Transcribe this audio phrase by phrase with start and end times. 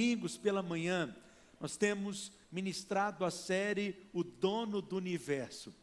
[0.00, 1.14] domingos pela manhã,
[1.60, 5.74] nós temos ministrado a série O Dono do Universo.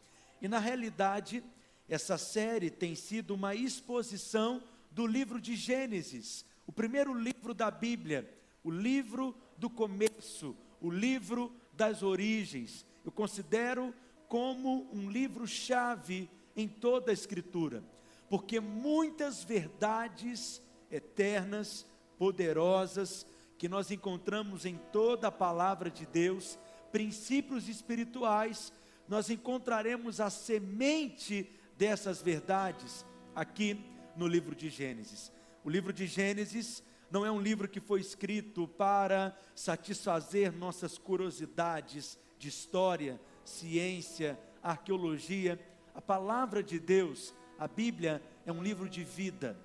[0.41, 1.43] E na realidade,
[1.87, 8.27] essa série tem sido uma exposição do livro de Gênesis, o primeiro livro da Bíblia,
[8.63, 12.87] o livro do começo, o livro das origens.
[13.05, 13.93] Eu considero
[14.27, 17.83] como um livro-chave em toda a Escritura,
[18.27, 20.59] porque muitas verdades
[20.89, 21.85] eternas,
[22.17, 23.27] poderosas,
[23.57, 26.59] que nós encontramos em toda a palavra de Deus,
[26.91, 28.71] princípios espirituais,
[29.07, 33.83] nós encontraremos a semente dessas verdades aqui
[34.15, 35.31] no livro de Gênesis.
[35.63, 42.17] O livro de Gênesis não é um livro que foi escrito para satisfazer nossas curiosidades
[42.37, 45.59] de história, ciência, arqueologia.
[45.95, 49.57] A palavra de Deus, a Bíblia, é um livro de vida.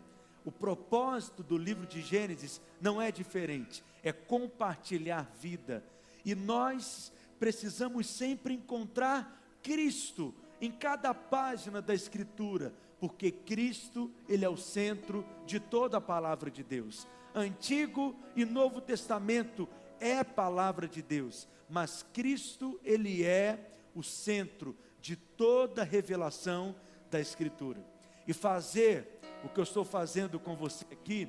[0.44, 5.84] O propósito do livro de Gênesis não é diferente, é compartilhar vida.
[6.24, 14.48] E nós precisamos sempre encontrar Cristo em cada página da Escritura, porque Cristo, Ele é
[14.48, 17.06] o centro de toda a palavra de Deus.
[17.34, 25.16] Antigo e Novo Testamento é palavra de Deus, mas Cristo, Ele é o centro de
[25.16, 26.76] toda a revelação
[27.10, 27.84] da Escritura.
[28.26, 31.28] E fazer o que eu estou fazendo com você aqui,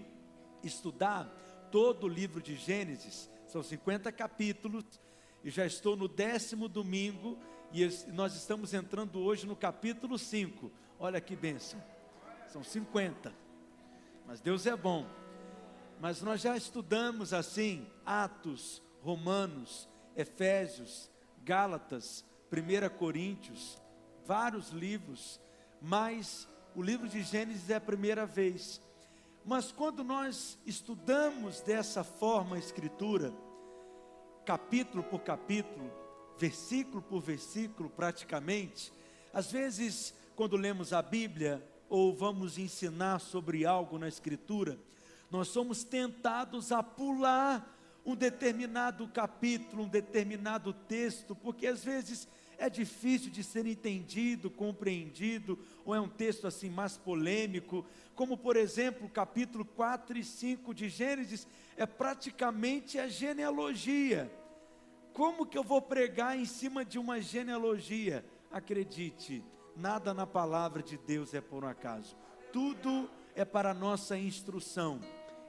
[0.63, 1.25] estudar
[1.71, 4.85] todo o livro de Gênesis, são 50 capítulos,
[5.43, 7.37] e já estou no décimo domingo,
[7.71, 10.71] e nós estamos entrando hoje no capítulo 5.
[10.99, 11.83] Olha que bênção,
[12.47, 13.33] são 50,
[14.25, 15.05] mas Deus é bom.
[15.99, 21.09] Mas nós já estudamos assim Atos, Romanos, Efésios,
[21.43, 23.81] Gálatas, 1 Coríntios,
[24.25, 25.41] vários livros,
[25.81, 28.81] mas o livro de Gênesis é a primeira vez.
[29.45, 33.33] Mas quando nós estudamos dessa forma a Escritura,
[34.45, 35.91] capítulo por capítulo,
[36.37, 38.91] versículo por versículo, praticamente,
[39.33, 44.79] às vezes, quando lemos a Bíblia ou vamos ensinar sobre algo na Escritura,
[45.29, 47.69] nós somos tentados a pular
[48.05, 52.27] um determinado capítulo, um determinado texto, porque às vezes
[52.63, 57.85] é difícil de ser entendido, compreendido, ou é um texto assim mais polêmico,
[58.15, 64.31] como por exemplo, capítulo 4 e 5 de Gênesis, é praticamente a genealogia.
[65.11, 68.23] Como que eu vou pregar em cima de uma genealogia?
[68.49, 69.43] Acredite,
[69.75, 72.15] nada na palavra de Deus é por um acaso.
[72.53, 75.01] Tudo é para nossa instrução,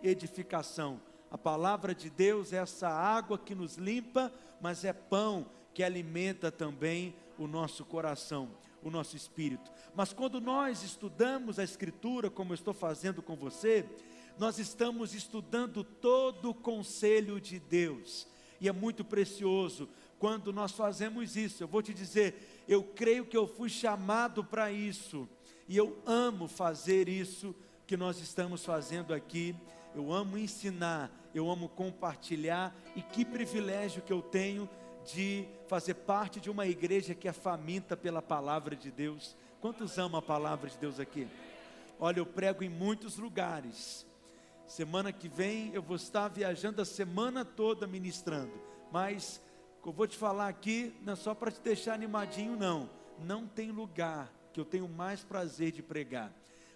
[0.02, 1.00] edificação.
[1.30, 6.50] A palavra de Deus é essa água que nos limpa, mas é pão que alimenta
[6.50, 8.48] também o nosso coração,
[8.82, 9.70] o nosso espírito.
[9.94, 13.84] Mas quando nós estudamos a Escritura, como eu estou fazendo com você,
[14.38, 18.26] nós estamos estudando todo o conselho de Deus,
[18.60, 21.62] e é muito precioso quando nós fazemos isso.
[21.62, 25.28] Eu vou te dizer, eu creio que eu fui chamado para isso,
[25.68, 27.54] e eu amo fazer isso
[27.86, 29.54] que nós estamos fazendo aqui.
[29.94, 34.68] Eu amo ensinar, eu amo compartilhar, e que privilégio que eu tenho
[35.04, 39.36] de fazer parte de uma igreja que é faminta pela palavra de Deus.
[39.60, 41.26] Quantos amam a palavra de Deus aqui?
[41.98, 44.06] Olha, eu prego em muitos lugares.
[44.66, 48.52] Semana que vem eu vou estar viajando a semana toda ministrando.
[48.90, 49.40] Mas
[49.84, 52.88] eu vou te falar aqui, não é só para te deixar animadinho, não.
[53.18, 56.32] Não tem lugar que eu tenho mais prazer de pregar,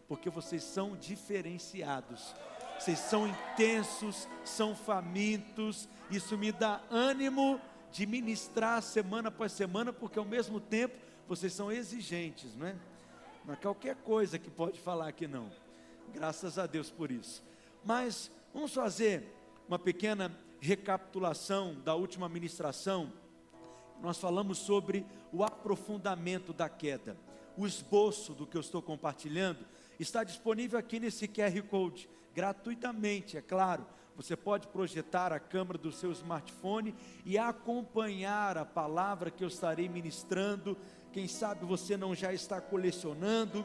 [0.07, 2.35] porque vocês são diferenciados.
[2.79, 5.89] Vocês são intensos, são famintos.
[6.11, 7.61] Isso me dá ânimo
[7.93, 10.95] de ministrar semana após semana, porque ao mesmo tempo
[11.27, 12.77] vocês são exigentes, não é?
[13.45, 15.51] Não é qualquer coisa que pode falar aqui não.
[16.13, 17.43] Graças a Deus por isso.
[17.85, 19.35] Mas vamos fazer
[19.67, 23.13] uma pequena recapitulação da última ministração.
[24.01, 27.17] Nós falamos sobre o aprofundamento da queda.
[27.57, 29.65] O esboço do que eu estou compartilhando
[29.99, 33.85] está disponível aqui nesse QR Code, gratuitamente, é claro.
[34.19, 36.93] Você pode projetar a câmera do seu smartphone
[37.25, 40.77] e acompanhar a palavra que eu estarei ministrando.
[41.13, 43.65] Quem sabe você não já está colecionando,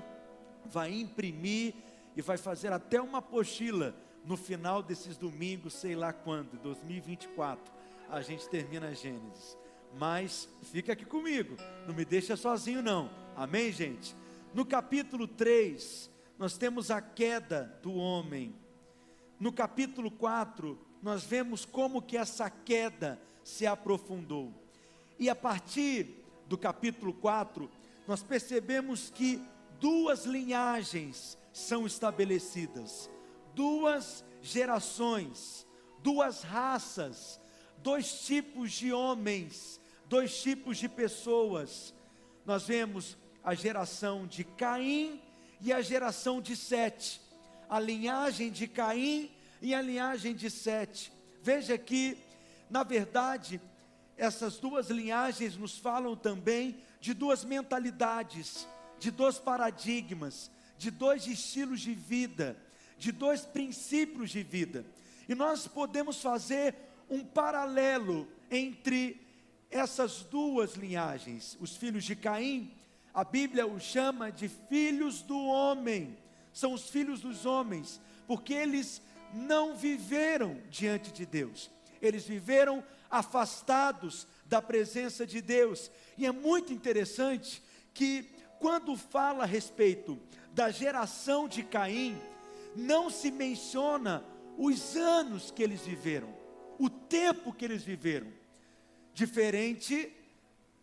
[0.63, 1.73] vai imprimir
[2.15, 7.73] e vai fazer até uma apostila no final desses domingos, sei lá quando, 2024.
[8.07, 9.57] A gente termina Gênesis.
[9.97, 11.57] Mas fica aqui comigo,
[11.87, 13.09] não me deixa sozinho não.
[13.35, 14.15] Amém, gente?
[14.53, 18.53] No capítulo 3, nós temos a queda do homem
[19.43, 24.53] no capítulo 4, nós vemos como que essa queda se aprofundou.
[25.19, 27.69] E a partir do capítulo 4,
[28.07, 29.45] nós percebemos que
[29.81, 33.09] duas linhagens são estabelecidas,
[33.53, 35.67] duas gerações,
[36.01, 37.37] duas raças,
[37.79, 41.93] dois tipos de homens, dois tipos de pessoas.
[42.45, 45.21] Nós vemos a geração de Caim
[45.59, 47.19] e a geração de Sete,
[47.73, 51.11] a linhagem de Caim e a linhagem de Sete.
[51.41, 52.15] Veja que,
[52.69, 53.59] na verdade,
[54.15, 58.67] essas duas linhagens nos falam também de duas mentalidades,
[58.99, 62.55] de dois paradigmas, de dois estilos de vida,
[62.99, 64.85] de dois princípios de vida.
[65.27, 66.75] E nós podemos fazer
[67.09, 69.19] um paralelo entre
[69.71, 71.57] essas duas linhagens.
[71.59, 72.71] Os filhos de Caim,
[73.11, 76.15] a Bíblia os chama de filhos do homem,
[76.53, 79.01] são os filhos dos homens, porque eles
[79.33, 81.69] não viveram diante de Deus,
[82.01, 85.89] eles viveram afastados da presença de Deus.
[86.17, 87.61] E é muito interessante
[87.93, 88.29] que,
[88.59, 90.19] quando fala a respeito
[90.53, 92.15] da geração de Caim,
[92.75, 94.23] não se menciona
[94.57, 96.33] os anos que eles viveram,
[96.77, 98.31] o tempo que eles viveram.
[99.13, 100.15] Diferente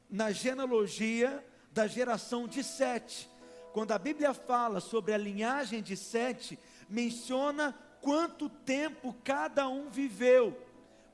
[0.08, 3.29] na genealogia da geração de Sete.
[3.72, 6.58] Quando a Bíblia fala sobre a linhagem de Sete,
[6.88, 10.56] menciona quanto tempo cada um viveu.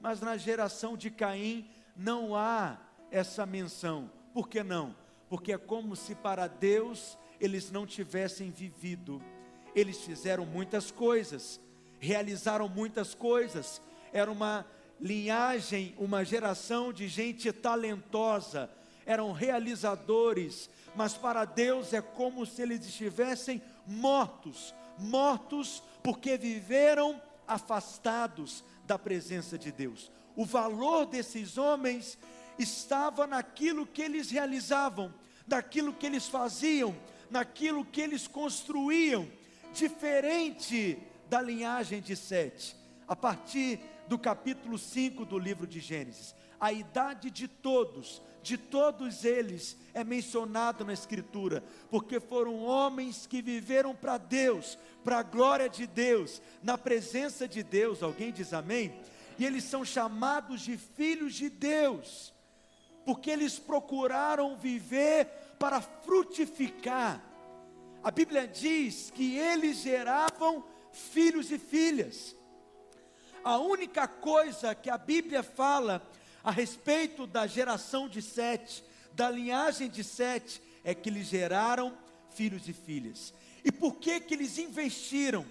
[0.01, 2.79] Mas na geração de Caim não há
[3.11, 4.11] essa menção.
[4.33, 4.95] Por que não?
[5.29, 9.23] Porque é como se para Deus eles não tivessem vivido.
[9.75, 11.61] Eles fizeram muitas coisas,
[11.99, 13.83] realizaram muitas coisas.
[14.13, 14.65] Era uma
[15.01, 18.71] linhagem, uma geração de gente talentosa,
[19.05, 28.65] eram realizadores, mas para Deus é como se eles estivessem mortos, mortos porque viveram afastados
[28.87, 30.11] da presença de Deus.
[30.35, 32.19] O valor desses homens
[32.59, 35.13] estava naquilo que eles realizavam,
[35.47, 36.97] naquilo que eles faziam,
[37.31, 39.29] naquilo que eles construíam,
[39.73, 40.99] diferente
[41.29, 42.77] da linhagem de Sete.
[43.07, 49.25] A partir do capítulo 5 do livro de Gênesis, a idade de todos, de todos
[49.25, 55.69] eles, é mencionada na Escritura, porque foram homens que viveram para Deus, para a glória
[55.69, 58.05] de Deus, na presença de Deus.
[58.05, 59.01] Alguém diz amém?
[59.37, 62.33] E eles são chamados de filhos de Deus,
[63.05, 65.27] porque eles procuraram viver
[65.59, 67.21] para frutificar.
[68.01, 72.37] A Bíblia diz que eles geravam filhos e filhas.
[73.43, 76.01] A única coisa que a Bíblia fala
[76.47, 81.99] a respeito da geração de Sete, da linhagem de Sete, é que eles geraram
[82.37, 83.35] filhos e filhas.
[83.65, 85.45] E por que que eles investiram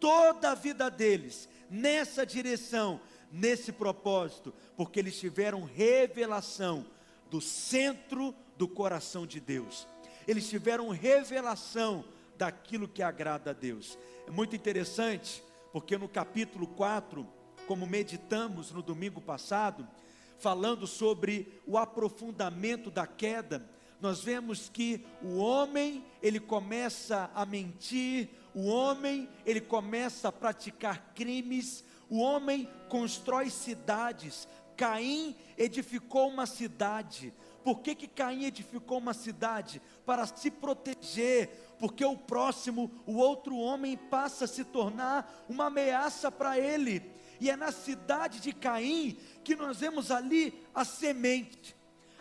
[0.00, 3.00] toda a vida deles nessa direção,
[3.30, 4.52] nesse propósito?
[4.76, 6.84] Porque eles tiveram revelação
[7.30, 9.86] do centro do coração de Deus.
[10.26, 12.04] Eles tiveram revelação
[12.36, 13.96] daquilo que agrada a Deus.
[14.26, 15.40] É muito interessante,
[15.72, 17.24] porque no capítulo 4,
[17.68, 19.86] como meditamos no domingo passado,
[20.42, 23.64] falando sobre o aprofundamento da queda,
[24.00, 31.12] nós vemos que o homem, ele começa a mentir, o homem, ele começa a praticar
[31.14, 34.48] crimes, o homem constrói cidades.
[34.76, 39.80] Caim edificou uma cidade, por que, que Caim edificou uma cidade?
[40.04, 46.30] Para se proteger, porque o próximo, o outro homem, passa a se tornar uma ameaça
[46.30, 47.00] para ele.
[47.42, 51.74] E é na cidade de Caim que nós vemos ali a semente,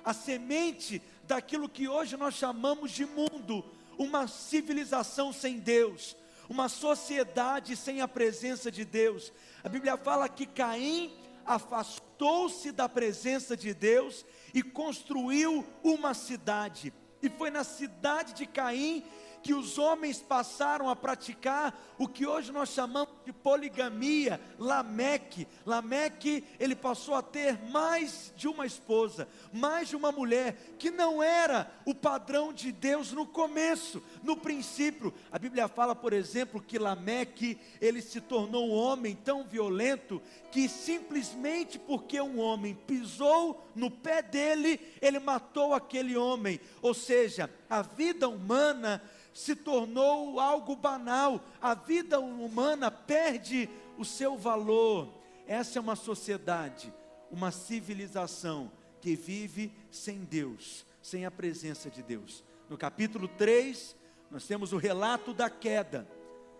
[0.04, 3.63] a semente daquilo que hoje nós chamamos de mundo,
[4.00, 6.18] uma civilização sem Deus,
[6.50, 9.32] uma sociedade sem a presença de Deus.
[9.63, 11.13] A Bíblia fala que Caim
[11.46, 14.25] afastou-se da presença de Deus
[14.56, 16.92] e construiu uma cidade.
[17.22, 19.06] E foi na cidade de Caim
[19.41, 25.48] que os homens passaram a praticar o que hoje nós chamamos de poligamia, Lameque.
[25.65, 31.21] Lameque, ele passou a ter mais de uma esposa, mais de uma mulher, que não
[31.21, 35.13] era o padrão de Deus no começo, no princípio.
[35.31, 40.21] A Bíblia fala, por exemplo, que Lameque, ele se tornou um homem tão violento
[40.51, 46.60] que simplesmente porque um homem pisou no pé dele, ele matou aquele homem.
[46.81, 49.01] Ou seja, a vida humana
[49.34, 55.14] se tornou algo banal, a vida humana perde o seu valor.
[55.48, 56.94] Essa é uma sociedade,
[57.30, 62.44] uma civilização que vive sem Deus, sem a presença de Deus.
[62.70, 63.96] No capítulo 3,
[64.30, 66.08] nós temos o relato da queda,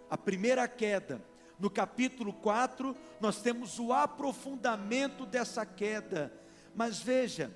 [0.10, 1.22] a primeira queda.
[1.60, 6.34] No capítulo 4, nós temos o aprofundamento dessa queda.
[6.76, 7.54] Mas veja,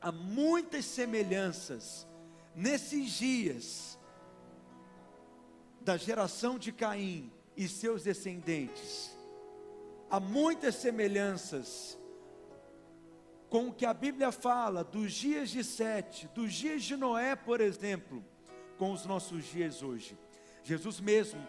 [0.00, 2.06] há muitas semelhanças
[2.54, 3.95] nesses dias
[5.86, 9.16] da geração de Caim e seus descendentes
[10.10, 11.96] há muitas semelhanças
[13.48, 17.60] com o que a Bíblia fala dos dias de Sete, dos dias de Noé, por
[17.60, 18.24] exemplo,
[18.76, 20.18] com os nossos dias hoje.
[20.64, 21.40] Jesus mesmo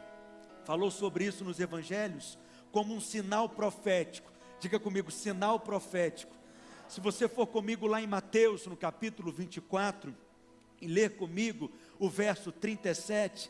[0.66, 2.38] falou sobre isso nos evangelhos
[2.72, 4.32] como um sinal profético.
[4.60, 6.36] Diga comigo, sinal profético.
[6.88, 10.16] Se você for comigo lá em Mateus, no capítulo 24,
[10.80, 13.50] e ler comigo o verso 37,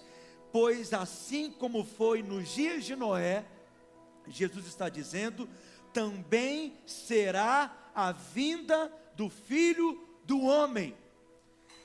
[0.52, 3.46] pois assim como foi nos dias de Noé,
[4.28, 5.48] Jesus está dizendo,
[5.94, 10.96] também será a vinda do filho do homem.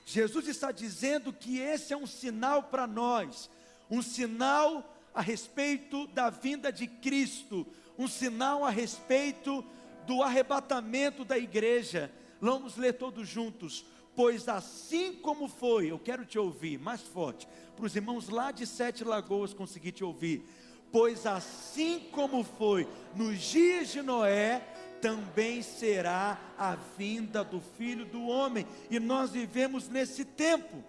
[0.05, 3.49] Jesus está dizendo que esse é um sinal para nós,
[3.91, 7.67] um sinal a respeito da vinda de Cristo,
[7.99, 9.65] um sinal a respeito
[10.07, 12.11] do arrebatamento da igreja.
[12.41, 13.85] Vamos ler todos juntos.
[14.15, 18.67] Pois assim como foi, eu quero te ouvir mais forte, para os irmãos lá de
[18.67, 20.47] Sete Lagoas conseguir te ouvir.
[20.91, 24.61] Pois assim como foi nos dias de Noé,
[25.01, 30.85] também será a vinda do Filho do Homem, e nós vivemos nesse tempo.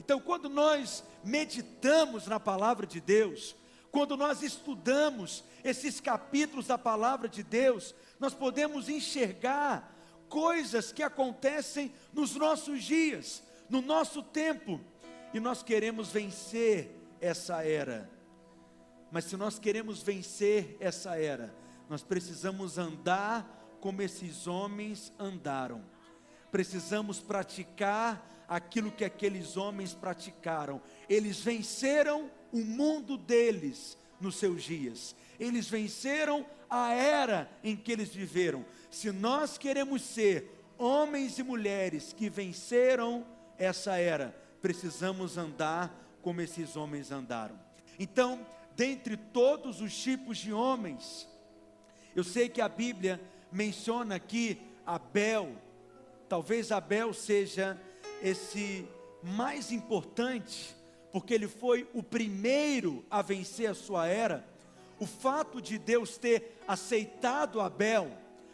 [0.00, 3.54] Então, quando nós meditamos na palavra de Deus,
[3.92, 9.99] quando nós estudamos esses capítulos da palavra de Deus, nós podemos enxergar
[10.30, 14.80] coisas que acontecem nos nossos dias, no nosso tempo,
[15.34, 18.08] e nós queremos vencer essa era.
[19.10, 21.54] Mas se nós queremos vencer essa era,
[21.88, 25.84] nós precisamos andar como esses homens andaram.
[26.50, 30.80] Precisamos praticar aquilo que aqueles homens praticaram.
[31.08, 35.14] Eles venceram o mundo deles nos seus dias.
[35.38, 38.64] Eles venceram a era em que eles viveram.
[38.90, 43.26] Se nós queremos ser homens e mulheres que venceram
[43.58, 47.58] essa era, precisamos andar como esses homens andaram.
[47.98, 48.46] Então,
[48.76, 51.28] dentre todos os tipos de homens,
[52.14, 53.20] eu sei que a Bíblia
[53.52, 55.54] menciona aqui Abel,
[56.28, 57.80] talvez Abel seja
[58.22, 58.86] esse
[59.22, 60.74] mais importante,
[61.12, 64.46] porque ele foi o primeiro a vencer a sua era.
[64.98, 68.10] O fato de Deus ter aceitado Abel,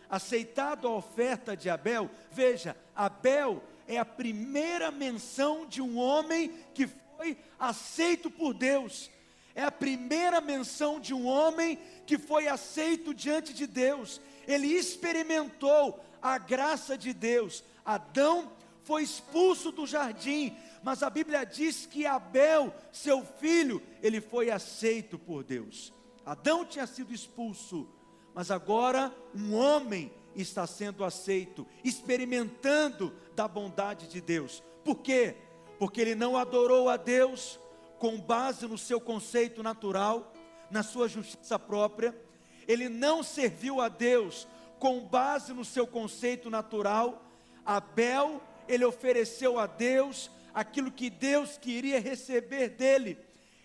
[0.09, 6.87] aceitado a oferta de Abel, veja, Abel é a primeira menção de um homem que
[6.87, 9.11] foi aceito por Deus.
[9.55, 14.21] É a primeira menção de um homem que foi aceito diante de Deus.
[14.47, 17.65] Ele experimentou a graça de Deus.
[17.85, 18.53] Adão
[18.85, 25.19] foi expulso do jardim, mas a Bíblia diz que Abel, seu filho, ele foi aceito
[25.19, 25.93] por Deus.
[26.25, 27.89] Adão tinha sido expulso,
[28.33, 34.63] mas agora um homem está sendo aceito, experimentando da bondade de Deus.
[34.85, 35.35] Por quê?
[35.77, 37.59] Porque ele não adorou a Deus
[37.99, 40.33] com base no seu conceito natural,
[40.71, 42.17] na sua justiça própria,
[42.69, 44.47] ele não serviu a Deus
[44.79, 47.25] com base no seu conceito natural.
[47.65, 53.19] Abel ele ofereceu a Deus aquilo que Deus queria receber dele.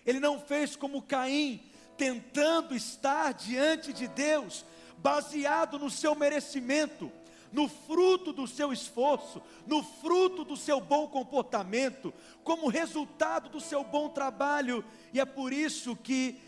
[0.04, 1.64] Ele não fez como Caim,
[1.96, 4.62] tentando estar diante de Deus,
[4.98, 7.10] baseado no seu merecimento,
[7.50, 12.12] no fruto do seu esforço, no fruto do seu bom comportamento,
[12.44, 14.84] como resultado do seu bom trabalho,
[15.14, 16.38] e é por isso que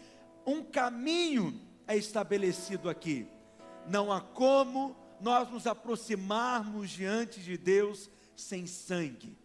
[0.45, 3.27] um caminho é estabelecido aqui.
[3.89, 9.44] Não há como nós nos aproximarmos diante de Deus sem sangue.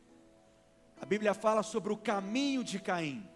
[1.02, 3.28] A Bíblia fala sobre o caminho de Caim.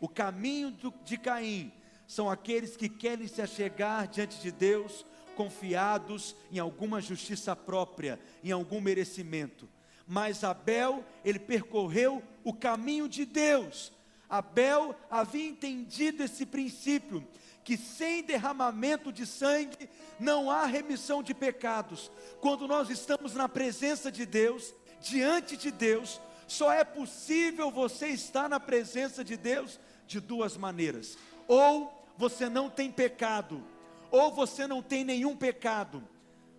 [0.00, 0.74] O caminho
[1.04, 1.72] de Caim
[2.06, 5.04] são aqueles que querem se achegar diante de Deus
[5.36, 9.68] confiados em alguma justiça própria, em algum merecimento.
[10.06, 13.92] Mas Abel, ele percorreu o caminho de Deus.
[14.28, 17.26] Abel havia entendido esse princípio
[17.62, 22.10] que sem derramamento de sangue não há remissão de pecados.
[22.40, 28.48] Quando nós estamos na presença de Deus, diante de Deus, só é possível você estar
[28.48, 31.16] na presença de Deus de duas maneiras:
[31.46, 33.62] ou você não tem pecado,
[34.10, 36.02] ou você não tem nenhum pecado,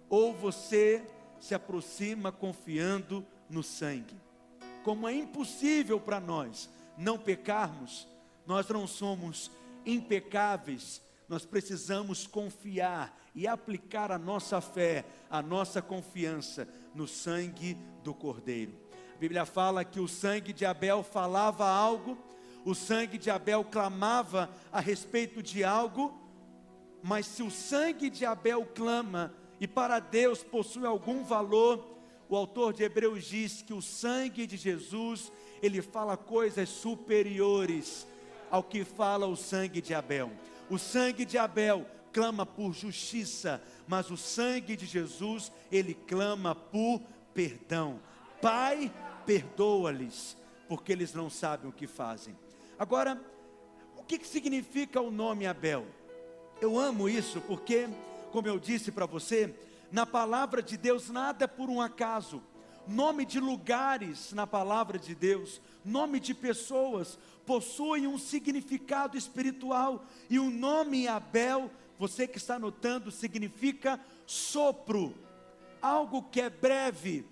[0.10, 1.06] ou você
[1.42, 4.16] se aproxima confiando no sangue.
[4.82, 8.08] Como é impossível para nós não pecarmos,
[8.48, 9.52] nós não somos
[9.86, 18.14] impecáveis, nós precisamos confiar e aplicar a nossa fé, a nossa confiança no sangue do
[18.14, 18.81] Cordeiro.
[19.22, 22.18] Bíblia fala que o sangue de Abel falava algo,
[22.66, 26.20] o sangue de Abel clamava a respeito de algo,
[27.04, 32.74] mas se o sangue de Abel clama e para Deus possui algum valor, o autor
[32.74, 38.08] de Hebreus diz que o sangue de Jesus, ele fala coisas superiores
[38.50, 40.32] ao que fala o sangue de Abel.
[40.68, 47.00] O sangue de Abel clama por justiça, mas o sangue de Jesus, ele clama por
[47.36, 48.00] perdão.
[48.42, 48.92] Pai,
[49.26, 50.38] perdoa-lhes,
[50.68, 52.38] porque eles não sabem o que fazem.
[52.78, 53.22] Agora,
[53.98, 55.86] o que, que significa o nome Abel?
[56.60, 57.88] Eu amo isso porque,
[58.32, 59.54] como eu disse para você,
[59.92, 62.42] na palavra de Deus nada é por um acaso.
[62.88, 70.06] Nome de lugares na palavra de Deus, nome de pessoas, possuem um significado espiritual.
[70.30, 75.14] E o nome Abel, você que está notando, significa sopro,
[75.82, 77.26] algo que é breve,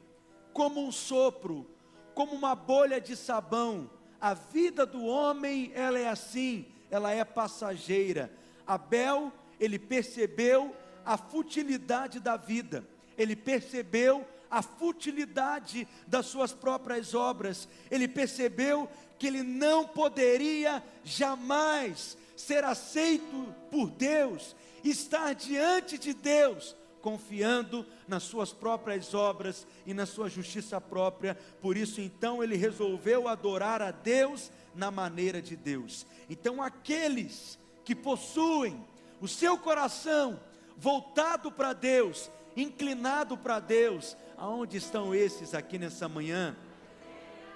[0.53, 1.65] como um sopro,
[2.13, 3.89] como uma bolha de sabão.
[4.19, 8.31] A vida do homem, ela é assim, ela é passageira.
[8.65, 10.75] Abel, ele percebeu
[11.05, 12.85] a futilidade da vida,
[13.17, 22.17] ele percebeu a futilidade das suas próprias obras, ele percebeu que ele não poderia jamais
[22.35, 30.05] ser aceito por Deus, estar diante de Deus, confiando nas suas próprias obras e na
[30.05, 31.35] sua justiça própria.
[31.61, 36.05] Por isso, então, ele resolveu adorar a Deus na maneira de Deus.
[36.29, 38.85] Então, aqueles que possuem
[39.19, 40.39] o seu coração
[40.77, 46.55] voltado para Deus, inclinado para Deus, aonde estão esses aqui nessa manhã?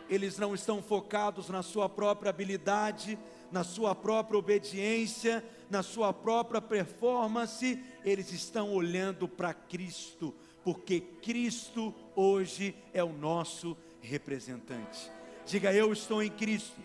[0.09, 3.17] Eles não estão focados na sua própria habilidade,
[3.51, 5.43] na sua própria obediência,
[5.73, 10.31] na sua própria performance, eles estão olhando para Cristo,
[10.63, 15.11] porque Cristo hoje é o nosso representante.
[15.47, 16.79] Diga eu estou em Cristo.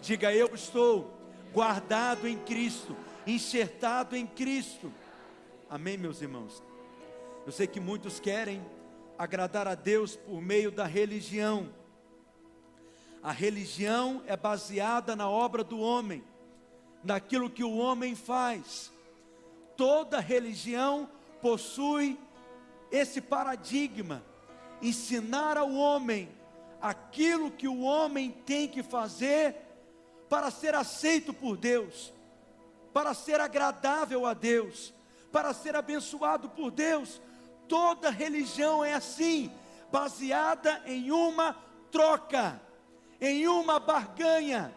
[0.00, 1.12] Diga eu estou
[1.52, 4.92] guardado em Cristo, enxertado em Cristo.
[5.68, 6.62] Amém, meus irmãos.
[7.44, 8.64] Eu sei que muitos querem
[9.18, 11.70] agradar a Deus por meio da religião.
[13.20, 16.22] A religião é baseada na obra do homem,
[17.02, 18.92] naquilo que o homem faz.
[19.76, 21.08] Toda religião
[21.40, 22.18] possui
[22.90, 24.22] esse paradigma,
[24.82, 26.28] ensinar ao homem
[26.80, 29.56] aquilo que o homem tem que fazer
[30.28, 32.12] para ser aceito por Deus,
[32.92, 34.92] para ser agradável a Deus,
[35.32, 37.20] para ser abençoado por Deus.
[37.66, 39.52] Toda religião é assim,
[39.90, 41.56] baseada em uma
[41.90, 42.60] troca,
[43.20, 44.74] em uma barganha.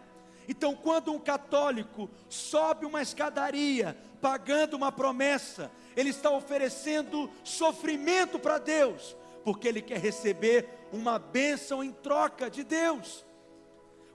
[0.47, 8.57] Então, quando um católico sobe uma escadaria pagando uma promessa, ele está oferecendo sofrimento para
[8.57, 13.25] Deus, porque ele quer receber uma bênção em troca de Deus.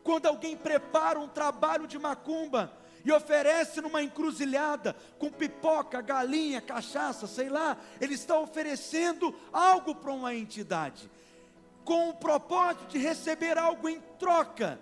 [0.03, 2.73] Quando alguém prepara um trabalho de macumba,
[3.07, 10.11] e oferece numa encruzilhada com pipoca, galinha, cachaça, sei lá, ele está oferecendo algo para
[10.11, 11.09] uma entidade,
[11.85, 14.81] com o propósito de receber algo em troca.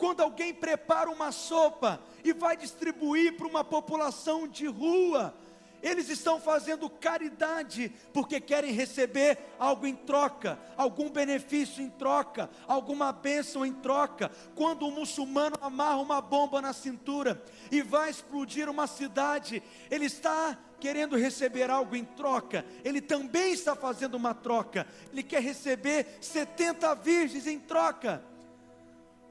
[0.00, 5.34] Quando alguém prepara uma sopa e vai distribuir para uma população de rua,
[5.82, 13.12] eles estão fazendo caridade porque querem receber algo em troca, algum benefício em troca, alguma
[13.12, 14.30] bênção em troca.
[14.54, 20.56] Quando um muçulmano amarra uma bomba na cintura e vai explodir uma cidade, ele está
[20.80, 26.94] querendo receber algo em troca, ele também está fazendo uma troca, ele quer receber 70
[26.94, 28.29] virgens em troca.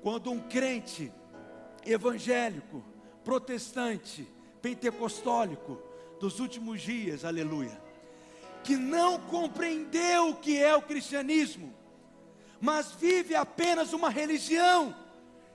[0.02, 1.12] Quando um crente
[1.86, 2.84] evangélico,
[3.24, 4.28] protestante,
[4.62, 5.82] pentecostólico,
[6.20, 7.82] dos últimos dias, aleluia,
[8.64, 11.74] que não compreendeu o que é o cristianismo,
[12.60, 14.94] mas vive apenas uma religião,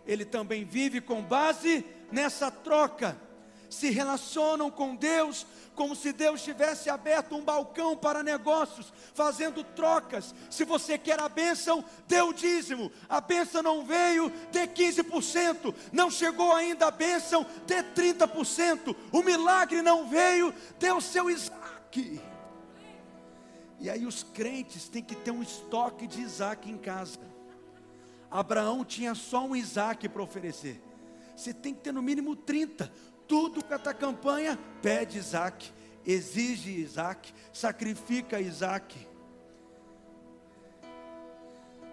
[0.06, 3.18] ele também vive com base nessa troca
[3.74, 10.32] se relacionam com Deus como se Deus tivesse aberto um balcão para negócios, fazendo trocas.
[10.48, 12.92] Se você quer a bênção, dê o dízimo.
[13.08, 15.74] A bênção não veio, dê 15%.
[15.92, 18.94] Não chegou ainda a bênção, dê 30%.
[19.10, 22.20] O milagre não veio, dê o seu Isaac.
[23.80, 27.18] E aí os crentes têm que ter um estoque de Isaac em casa.
[28.30, 30.80] Abraão tinha só um Isaac para oferecer.
[31.36, 32.90] Você tem que ter no mínimo 30
[33.26, 35.72] tudo esta campanha pede Isaac,
[36.04, 39.08] exige Isaac, sacrifica Isaac.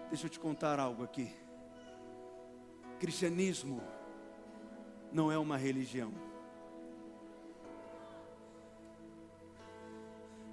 [0.08, 1.34] Deixa eu te contar algo aqui.
[3.00, 3.82] Cristianismo
[5.12, 6.12] não é uma religião.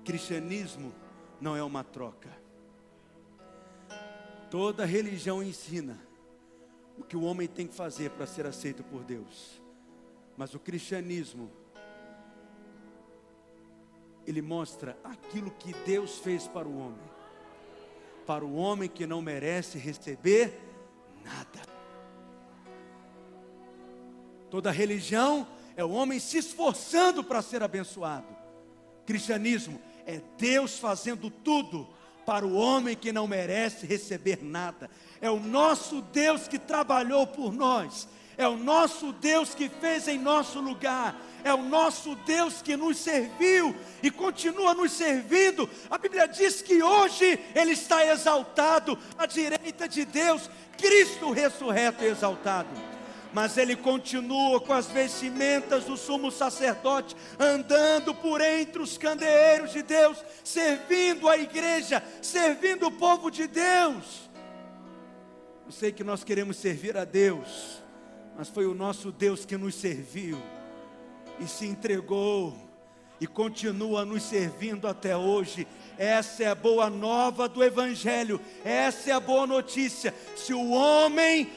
[0.03, 0.93] Cristianismo
[1.39, 2.29] não é uma troca.
[4.49, 5.99] Toda religião ensina
[6.97, 9.61] o que o homem tem que fazer para ser aceito por Deus.
[10.39, 11.51] Mas o cristianismo,
[14.25, 17.11] ele mostra aquilo que Deus fez para o homem,
[18.25, 20.57] para o homem que não merece receber
[21.25, 21.59] nada.
[24.49, 28.33] Toda religião é o homem se esforçando para ser abençoado.
[29.05, 31.85] Cristianismo é Deus fazendo tudo
[32.25, 34.89] para o homem que não merece receber nada.
[35.19, 38.07] É o nosso Deus que trabalhou por nós.
[38.39, 41.13] É o nosso Deus que fez em nosso lugar.
[41.43, 45.69] É o nosso Deus que nos serviu e continua nos servindo.
[45.89, 52.07] A Bíblia diz que hoje Ele está exaltado à direita de Deus, Cristo ressurreto e
[52.07, 52.69] exaltado
[53.31, 59.83] mas ele continua com as vestimentas do sumo sacerdote, andando por entre os candeeiros de
[59.83, 64.27] Deus, servindo a igreja, servindo o povo de Deus.
[65.63, 67.78] Eu sei que nós queremos servir a Deus,
[68.39, 70.41] mas foi o nosso Deus que nos serviu
[71.41, 72.55] e se entregou
[73.19, 75.67] e continua nos servindo até hoje.
[75.97, 80.15] Essa é a boa nova do Evangelho, essa é a boa notícia.
[80.37, 81.51] Se o homem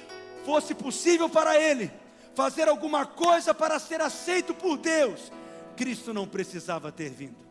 [0.45, 1.89] fosse possível para ele
[2.35, 5.31] fazer alguma coisa para ser aceito por Deus,
[5.77, 7.47] Cristo não precisava ter vindo.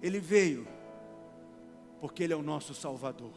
[0.00, 0.66] Ele veio
[2.00, 3.32] porque Ele é o nosso Salvador.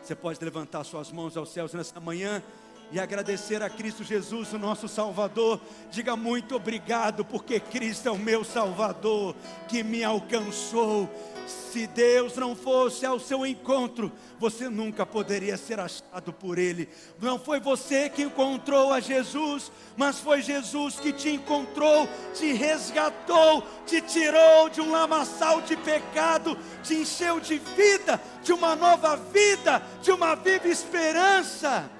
[0.00, 2.40] Você pode levantar suas mãos aos céus nessa manhã
[2.90, 5.60] e agradecer a Cristo Jesus, o nosso Salvador.
[5.90, 9.34] Diga muito obrigado, porque Cristo é o meu Salvador
[9.68, 11.08] que me alcançou.
[11.46, 16.88] Se Deus não fosse ao seu encontro, você nunca poderia ser achado por Ele.
[17.20, 23.62] Não foi você que encontrou a Jesus, mas foi Jesus que te encontrou, te resgatou,
[23.86, 29.82] te tirou de um lamaçal de pecado, te encheu de vida, de uma nova vida,
[30.00, 31.90] de uma viva esperança.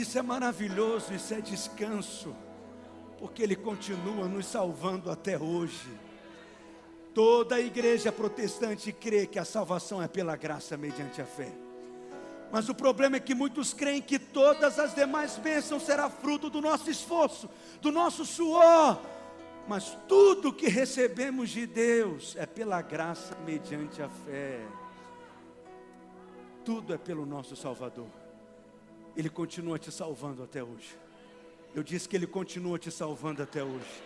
[0.00, 2.34] Isso é maravilhoso, isso é descanso,
[3.18, 5.90] porque Ele continua nos salvando até hoje.
[7.12, 11.52] Toda a igreja protestante crê que a salvação é pela graça mediante a fé.
[12.50, 16.62] Mas o problema é que muitos creem que todas as demais bênçãos será fruto do
[16.62, 17.50] nosso esforço,
[17.82, 18.98] do nosso suor.
[19.68, 24.66] Mas tudo que recebemos de Deus é pela graça mediante a fé.
[26.64, 28.19] Tudo é pelo nosso Salvador.
[29.16, 30.96] Ele continua te salvando até hoje.
[31.74, 34.02] Eu disse que Ele continua te salvando até hoje.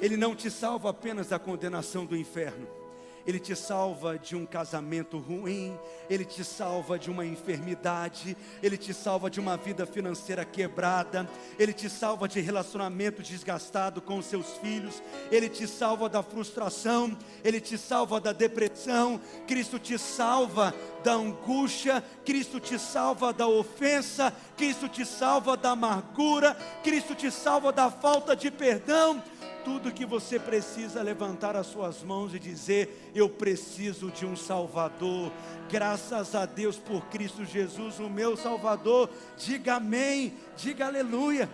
[0.00, 2.79] Ele não te salva apenas da condenação do inferno.
[3.26, 5.78] Ele te salva de um casamento ruim,
[6.08, 11.28] Ele te salva de uma enfermidade, Ele te salva de uma vida financeira quebrada,
[11.58, 17.60] Ele te salva de relacionamento desgastado com seus filhos, Ele te salva da frustração, Ele
[17.60, 24.88] te salva da depressão, Cristo te salva da angústia, Cristo te salva da ofensa, Cristo
[24.88, 29.22] te salva da amargura, Cristo te salva da falta de perdão
[29.64, 35.32] tudo que você precisa levantar as suas mãos e dizer: Eu preciso de um Salvador.
[35.70, 39.08] Graças a Deus por Cristo Jesus, o meu Salvador.
[39.36, 41.48] Diga amém, diga aleluia.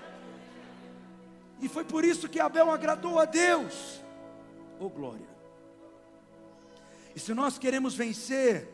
[1.61, 4.01] E foi por isso que Abel agradou a Deus.
[4.79, 5.27] Oh glória.
[7.15, 8.69] E se nós queremos vencer,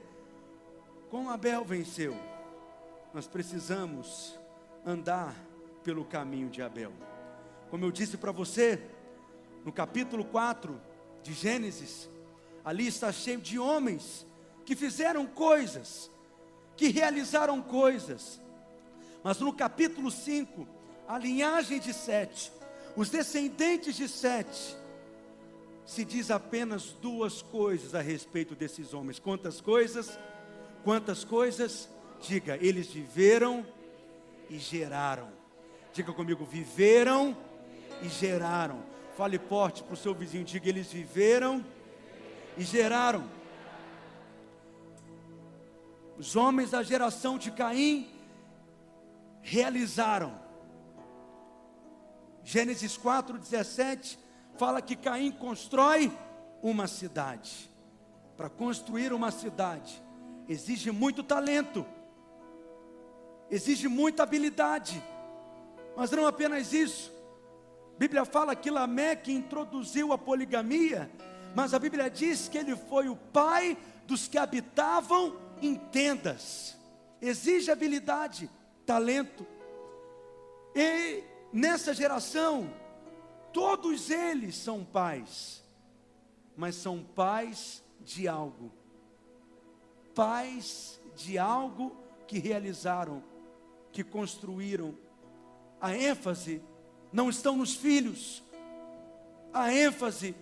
[1.08, 2.16] como Abel venceu,
[3.14, 4.38] nós precisamos
[4.84, 5.34] andar
[5.84, 6.92] pelo caminho de Abel.
[7.70, 8.82] Como eu disse para você,
[9.64, 10.80] no capítulo 4
[11.22, 12.08] de Gênesis,
[12.64, 14.26] ali está cheio de homens
[14.64, 16.10] que fizeram coisas,
[16.76, 18.40] que realizaram coisas.
[19.22, 20.66] Mas no capítulo 5,
[21.06, 22.52] a linhagem de Sete,
[22.96, 24.76] os descendentes de Sete,
[25.84, 29.18] se diz apenas duas coisas a respeito desses homens.
[29.18, 30.18] Quantas coisas?
[30.84, 31.88] Quantas coisas?
[32.20, 33.66] Diga, eles viveram
[34.48, 35.28] e geraram.
[35.92, 37.36] Diga comigo, viveram
[38.00, 38.82] e geraram.
[39.16, 41.64] Fale forte para o seu vizinho, diga: eles viveram
[42.56, 43.28] e geraram.
[46.18, 48.08] Os homens da geração de Caim
[49.42, 50.40] realizaram.
[52.44, 54.18] Gênesis 4:17
[54.56, 56.12] fala que Caim constrói
[56.62, 57.70] uma cidade.
[58.36, 60.02] Para construir uma cidade
[60.48, 61.86] exige muito talento,
[63.50, 65.02] exige muita habilidade,
[65.96, 67.12] mas não apenas isso,
[68.02, 71.08] Bíblia fala que Lameque introduziu a poligamia,
[71.54, 76.76] mas a Bíblia diz que ele foi o pai dos que habitavam em tendas.
[77.20, 78.50] Exige habilidade,
[78.84, 79.46] talento.
[80.74, 82.74] E nessa geração,
[83.52, 85.62] todos eles são pais,
[86.56, 88.72] mas são pais de algo.
[90.12, 93.22] Pais de algo que realizaram,
[93.92, 94.98] que construíram.
[95.80, 96.60] A ênfase
[97.12, 98.42] não estão nos filhos.
[99.52, 100.34] A ênfase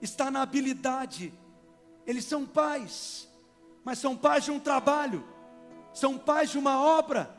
[0.00, 1.32] está na habilidade.
[2.06, 3.28] Eles são pais,
[3.84, 5.24] mas são pais de um trabalho,
[5.92, 7.32] são pais de uma obra,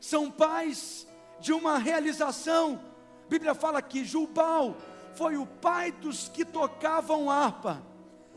[0.00, 1.06] são pais
[1.40, 2.80] de uma realização,
[3.26, 4.76] A Bíblia fala que Jubal
[5.16, 7.82] foi o pai dos que tocavam harpa.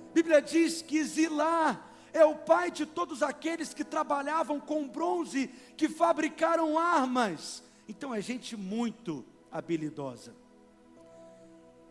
[0.10, 1.79] A Bíblia diz que Zilá
[2.12, 7.63] é o pai de todos aqueles que trabalhavam com bronze, que fabricaram armas.
[7.88, 10.33] Então é gente muito habilidosa.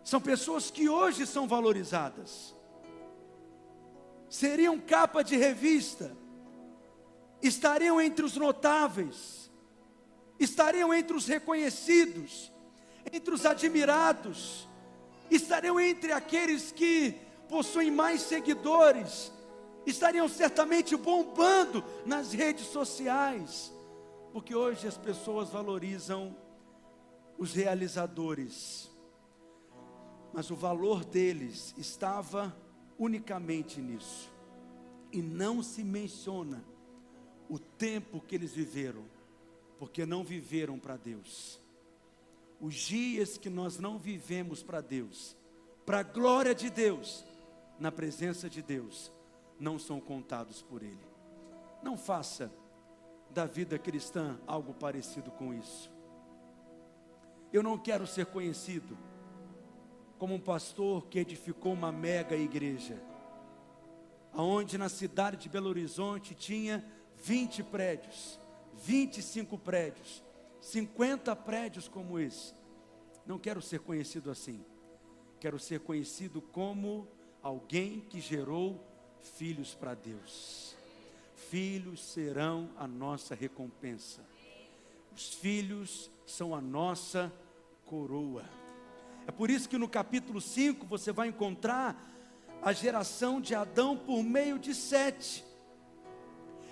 [0.05, 2.55] São pessoas que hoje são valorizadas.
[4.29, 6.17] Seriam capa de revista,
[7.43, 9.51] estariam entre os notáveis,
[10.39, 12.53] estariam entre os reconhecidos,
[13.13, 14.69] entre os admirados,
[15.31, 17.15] estariam entre aqueles que
[17.49, 19.33] possuem mais seguidores,
[19.87, 23.73] estariam certamente bombando nas redes sociais,
[24.33, 26.37] porque hoje as pessoas valorizam
[27.39, 28.91] os realizadores,
[30.35, 32.55] mas o valor deles estava
[32.99, 34.31] unicamente nisso,
[35.13, 36.65] e não se menciona
[37.49, 39.05] o tempo que eles viveram,
[39.79, 41.61] porque não viveram para Deus.
[42.61, 45.37] Os dias que nós não vivemos para Deus,
[45.87, 47.25] para a glória de Deus,
[47.79, 49.13] na presença de Deus,
[49.61, 51.07] não são contados por Ele.
[51.83, 52.53] Não faça
[53.31, 55.91] da vida cristã algo parecido com isso.
[57.53, 58.97] Eu não quero ser conhecido
[60.19, 63.01] como um pastor que edificou uma mega igreja,
[64.33, 66.85] aonde na cidade de Belo Horizonte tinha
[67.17, 68.39] 20 prédios,
[68.75, 70.23] 25 prédios,
[70.61, 72.53] 50 prédios como esse.
[73.25, 74.65] Não quero ser conhecido assim.
[75.41, 77.07] Quero ser conhecido como
[77.43, 78.85] alguém que gerou
[79.21, 80.77] filhos para Deus.
[81.35, 84.23] Filhos serão a nossa recompensa.
[85.15, 87.33] Os filhos são a nossa
[87.87, 88.45] coroa.
[89.27, 91.97] É por isso que no capítulo 5 você vai encontrar
[92.63, 95.45] a geração de Adão por meio de Sete.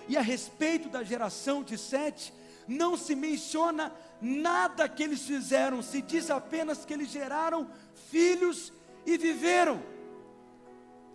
[0.07, 2.33] E a respeito da geração de Sete,
[2.67, 7.67] não se menciona nada que eles fizeram, se diz apenas que eles geraram
[8.09, 8.71] filhos
[9.05, 9.81] e viveram.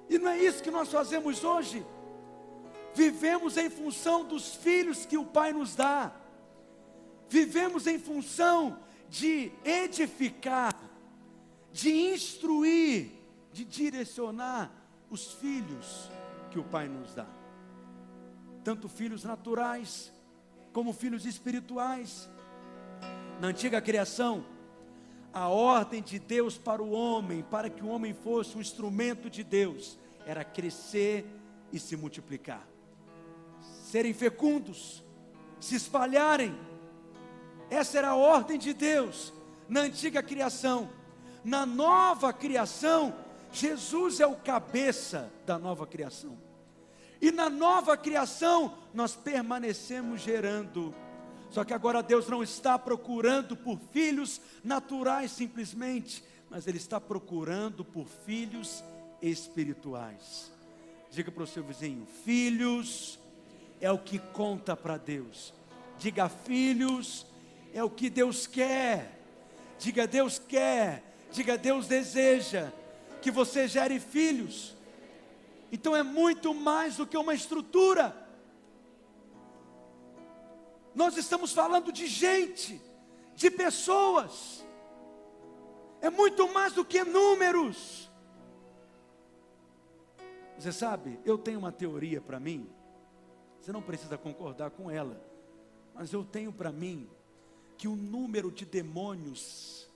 [0.08, 1.86] E não é isso que nós fazemos hoje.
[2.94, 6.12] Vivemos em função dos filhos que o Pai nos dá.
[7.32, 10.78] Vivemos em função de edificar,
[11.72, 13.10] de instruir,
[13.50, 14.70] de direcionar
[15.10, 16.10] os filhos
[16.50, 17.26] que o Pai nos dá.
[18.62, 20.12] Tanto filhos naturais,
[20.74, 22.28] como filhos espirituais.
[23.40, 24.44] Na antiga criação,
[25.32, 29.42] a ordem de Deus para o homem, para que o homem fosse um instrumento de
[29.42, 31.24] Deus, era crescer
[31.72, 32.68] e se multiplicar,
[33.84, 35.02] serem fecundos,
[35.58, 36.54] se espalharem.
[37.72, 39.32] Essa era a ordem de Deus
[39.66, 40.90] na antiga criação.
[41.42, 43.14] Na nova criação,
[43.50, 46.36] Jesus é o cabeça da nova criação.
[47.18, 50.94] E na nova criação, nós permanecemos gerando.
[51.48, 57.82] Só que agora Deus não está procurando por filhos naturais simplesmente, mas Ele está procurando
[57.82, 58.84] por filhos
[59.22, 60.52] espirituais.
[61.10, 63.18] Diga para o seu vizinho: filhos
[63.80, 65.54] é o que conta para Deus.
[65.98, 67.31] Diga filhos
[67.72, 69.18] é o que Deus quer.
[69.78, 71.02] Diga Deus quer.
[71.30, 72.70] Diga Deus deseja
[73.20, 74.76] que você gere filhos.
[75.70, 78.14] Então é muito mais do que uma estrutura.
[80.94, 82.80] Nós estamos falando de gente,
[83.34, 84.62] de pessoas.
[86.02, 88.10] É muito mais do que números.
[90.58, 92.68] Você sabe, eu tenho uma teoria para mim.
[93.58, 95.24] Você não precisa concordar com ela,
[95.94, 97.08] mas eu tenho para mim
[97.82, 99.90] que o número de demônios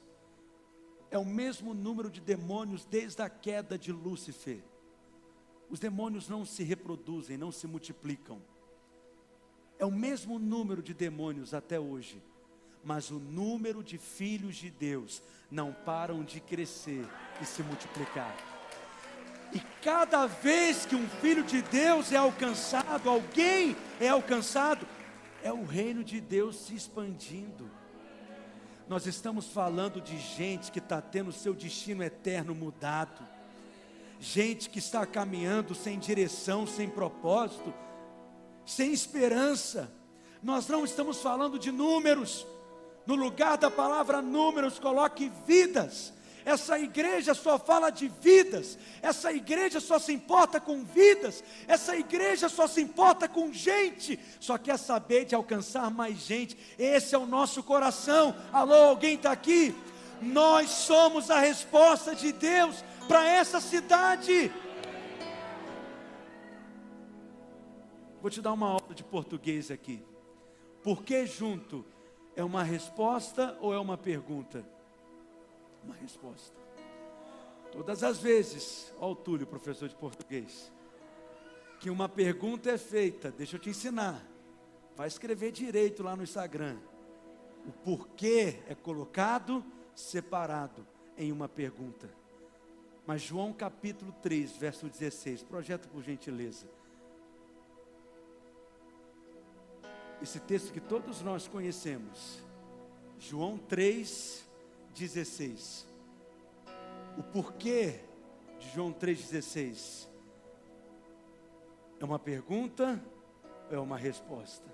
[1.08, 4.60] é o mesmo número de demônios desde a queda de Lúcifer.
[5.70, 8.42] Os demônios não se reproduzem, não se multiplicam.
[9.78, 12.20] É o mesmo número de demônios até hoje,
[12.82, 17.06] mas o número de filhos de Deus não param de crescer
[17.40, 18.36] e se multiplicar.
[19.54, 24.84] E cada vez que um filho de Deus é alcançado, alguém é alcançado,
[25.40, 27.75] é o reino de Deus se expandindo.
[28.88, 33.26] Nós estamos falando de gente que está tendo seu destino eterno mudado,
[34.20, 37.74] gente que está caminhando sem direção, sem propósito,
[38.64, 39.92] sem esperança.
[40.40, 42.46] Nós não estamos falando de números,
[43.04, 46.12] no lugar da palavra números, coloque vidas.
[46.46, 52.48] Essa igreja só fala de vidas, essa igreja só se importa com vidas, essa igreja
[52.48, 56.56] só se importa com gente, só quer saber de alcançar mais gente.
[56.78, 58.32] Esse é o nosso coração.
[58.52, 59.74] Alô, alguém está aqui?
[60.22, 64.52] Nós somos a resposta de Deus para essa cidade.
[68.22, 70.00] Vou te dar uma aula de português aqui.
[70.80, 71.84] Por que junto?
[72.36, 74.75] É uma resposta ou é uma pergunta?
[75.86, 76.54] Uma resposta.
[77.72, 80.72] Todas as vezes, ó o Túlio, professor de português,
[81.80, 84.22] que uma pergunta é feita, deixa eu te ensinar.
[84.96, 86.78] Vai escrever direito lá no Instagram.
[87.66, 92.08] O porquê é colocado separado em uma pergunta.
[93.06, 96.66] Mas João capítulo 3, verso 16, projeto por gentileza.
[100.20, 102.42] Esse texto que todos nós conhecemos.
[103.18, 104.45] João 3,
[104.96, 105.86] 16.
[107.18, 108.00] O porquê
[108.58, 110.08] de João 3,16
[112.00, 113.02] é uma pergunta
[113.70, 114.66] ou é uma resposta?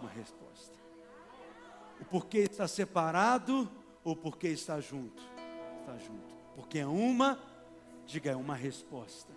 [0.00, 0.76] Uma resposta.
[2.00, 3.70] O porquê está separado
[4.04, 5.22] ou porquê está junto?
[5.80, 6.34] Está junto.
[6.54, 7.38] Porque é uma,
[8.06, 9.32] diga, é uma resposta.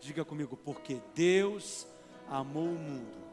[0.00, 1.86] Diga comigo, porque Deus
[2.28, 3.24] amou o mundo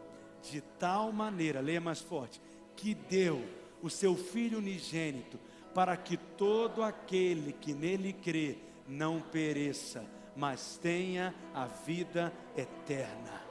[0.41, 2.41] de tal maneira, leia mais forte,
[2.75, 3.43] que deu
[3.81, 5.39] o seu Filho unigênito,
[5.73, 8.57] para que todo aquele que nele crê
[8.87, 10.03] não pereça,
[10.35, 13.41] mas tenha a vida eterna.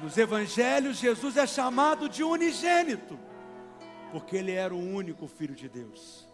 [0.00, 3.18] Nos evangelhos, Jesus é chamado de unigênito,
[4.10, 6.26] porque ele era o único filho de Deus.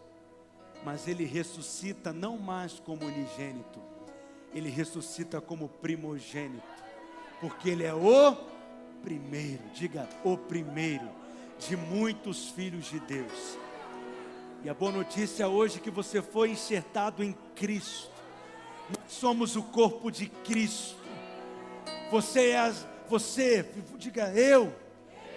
[0.85, 3.81] Mas ele ressuscita não mais como unigênito,
[4.55, 6.63] ele ressuscita como primogênito,
[7.41, 8.37] porque ele é o
[9.03, 11.09] primeiro, diga o primeiro
[11.59, 13.59] de muitos filhos de Deus.
[14.67, 18.11] E a boa notícia hoje é que você foi enxertado em Cristo.
[18.91, 20.97] Nós somos o corpo de Cristo.
[22.11, 23.65] Você é as, você,
[23.97, 24.75] diga eu.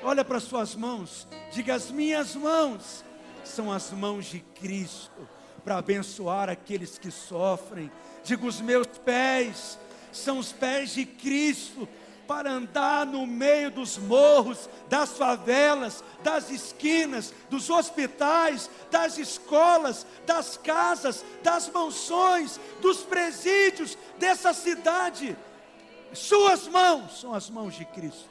[0.01, 3.05] Olha para suas mãos, diga as minhas mãos
[3.43, 5.29] são as mãos de Cristo
[5.63, 7.91] para abençoar aqueles que sofrem.
[8.23, 9.77] Diga os meus pés
[10.11, 11.87] são os pés de Cristo
[12.29, 20.55] para andar no meio dos morros, das favelas, das esquinas, dos hospitais, das escolas, das
[20.55, 25.35] casas, das mansões, dos presídios dessa cidade.
[26.13, 28.29] Suas mãos são as mãos de Cristo.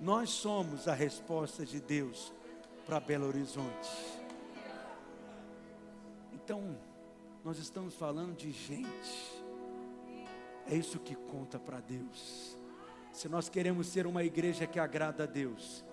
[0.00, 2.32] Nós somos a resposta de Deus
[2.84, 3.88] para Belo Horizonte.
[6.32, 6.76] Então,
[7.44, 9.44] nós estamos falando de gente.
[10.66, 12.58] É isso que conta para Deus.
[13.12, 15.84] Se nós queremos ser uma igreja que agrada a Deus,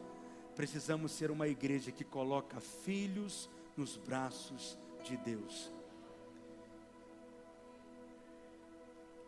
[0.56, 5.72] precisamos ser uma igreja que coloca filhos nos braços de Deus.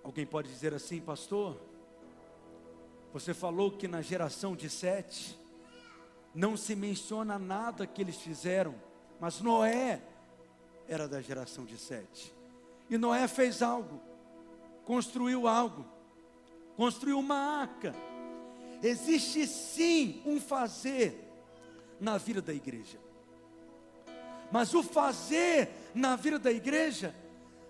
[0.04, 1.60] Alguém pode dizer assim, pastor?
[3.14, 5.38] Você falou que na geração de Sete
[6.34, 8.76] não se menciona nada que eles fizeram,
[9.20, 10.02] mas Noé
[10.88, 12.34] era da geração de Sete.
[12.90, 14.00] E Noé fez algo,
[14.86, 15.99] construiu algo
[16.80, 17.94] construiu uma arca.
[18.82, 21.30] Existe sim um fazer
[22.00, 22.98] na vida da igreja.
[24.50, 27.14] Mas o fazer na vida da igreja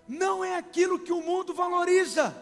[0.07, 2.35] não é aquilo que o mundo valoriza.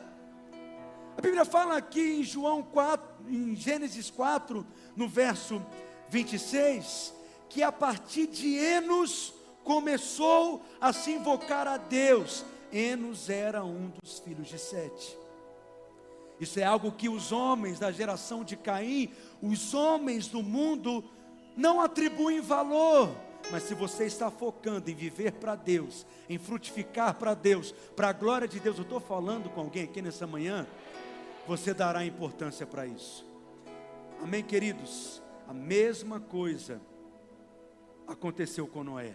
[1.18, 5.66] A Bíblia fala aqui em João 4, em Gênesis 4, no verso
[6.10, 7.14] 26,
[7.48, 12.44] que a partir de Enos começou a se invocar a Deus.
[12.74, 15.27] Enos era um dos filhos de Sete.
[16.40, 21.04] Isso é algo que os homens da geração de Caim, os homens do mundo,
[21.56, 23.10] não atribuem valor.
[23.52, 28.14] Mas se você está focando em viver para Deus, em frutificar para Deus, para a
[28.14, 30.68] glória de Deus, eu estou falando com alguém aqui nessa manhã,
[31.48, 33.26] você dará importância para isso.
[34.22, 35.22] Amém, queridos?
[35.48, 36.82] A mesma coisa
[38.08, 39.14] aconteceu com Noé.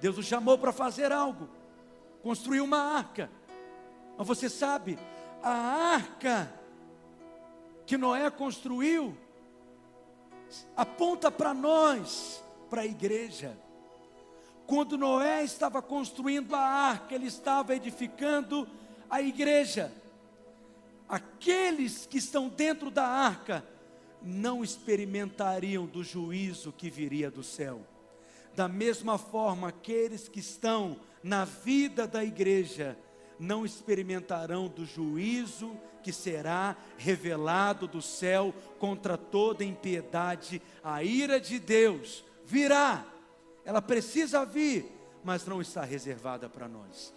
[0.00, 1.48] Deus o chamou para fazer algo,
[2.22, 3.30] construir uma arca.
[4.16, 4.98] Mas você sabe,
[5.42, 6.52] a arca
[7.86, 9.16] que Noé construiu
[10.76, 13.56] aponta para nós, para a igreja.
[14.66, 18.68] Quando Noé estava construindo a arca, ele estava edificando
[19.08, 19.92] a igreja.
[21.08, 23.64] Aqueles que estão dentro da arca
[24.20, 27.80] não experimentariam do juízo que viria do céu.
[28.56, 32.98] Da mesma forma, aqueles que estão na vida da igreja
[33.38, 40.62] não experimentarão do juízo que será revelado do céu contra toda impiedade.
[40.82, 43.04] A ira de Deus virá,
[43.64, 44.86] ela precisa vir,
[45.24, 47.12] mas não está reservada para nós.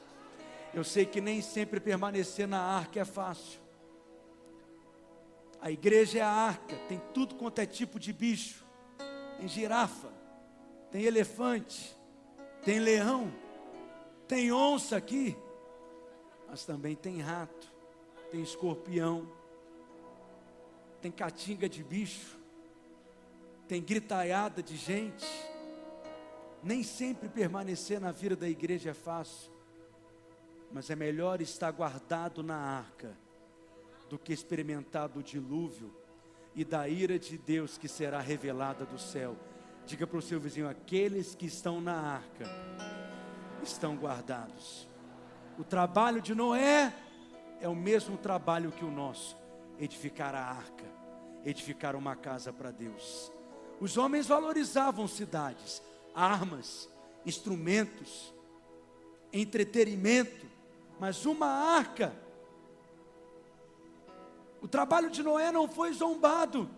[0.74, 3.60] Eu sei que nem sempre permanecer na arca é fácil.
[5.62, 8.64] A igreja é a arca, tem tudo quanto é tipo de bicho:
[9.38, 10.10] tem girafa,
[10.92, 11.96] tem elefante,
[12.64, 13.32] tem leão,
[14.28, 15.36] tem onça aqui
[16.50, 17.72] mas também tem rato,
[18.32, 19.30] tem escorpião,
[21.02, 22.38] tem catinga de bicho,
[23.68, 25.28] tem gritaiada de gente.
[26.62, 29.52] Nem sempre permanecer na vida da igreja é fácil,
[30.72, 33.16] mas é melhor estar guardado na arca
[34.10, 35.94] do que experimentar do dilúvio
[36.56, 39.38] e da ira de Deus que será revelada do céu.
[39.86, 42.46] Diga para o seu vizinho: aqueles que estão na arca
[43.64, 44.89] estão guardados.
[45.60, 46.94] O trabalho de Noé
[47.60, 49.36] é o mesmo trabalho que o nosso:
[49.78, 50.86] edificar a arca,
[51.44, 53.30] edificar uma casa para Deus.
[53.78, 55.82] Os homens valorizavam cidades,
[56.16, 56.88] armas,
[57.26, 58.34] instrumentos,
[59.34, 60.48] entretenimento,
[60.98, 62.14] mas uma arca.
[64.62, 66.70] O trabalho de Noé não foi zombado.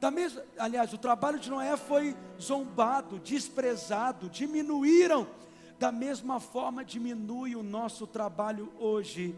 [0.00, 5.35] Da mesma, aliás, o trabalho de Noé foi zombado, desprezado, diminuíram.
[5.78, 9.36] Da mesma forma, diminui o nosso trabalho hoje,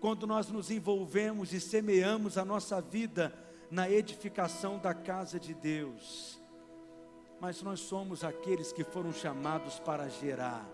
[0.00, 3.34] quando nós nos envolvemos e semeamos a nossa vida
[3.70, 6.40] na edificação da casa de Deus.
[7.40, 10.64] Mas nós somos aqueles que foram chamados para gerar.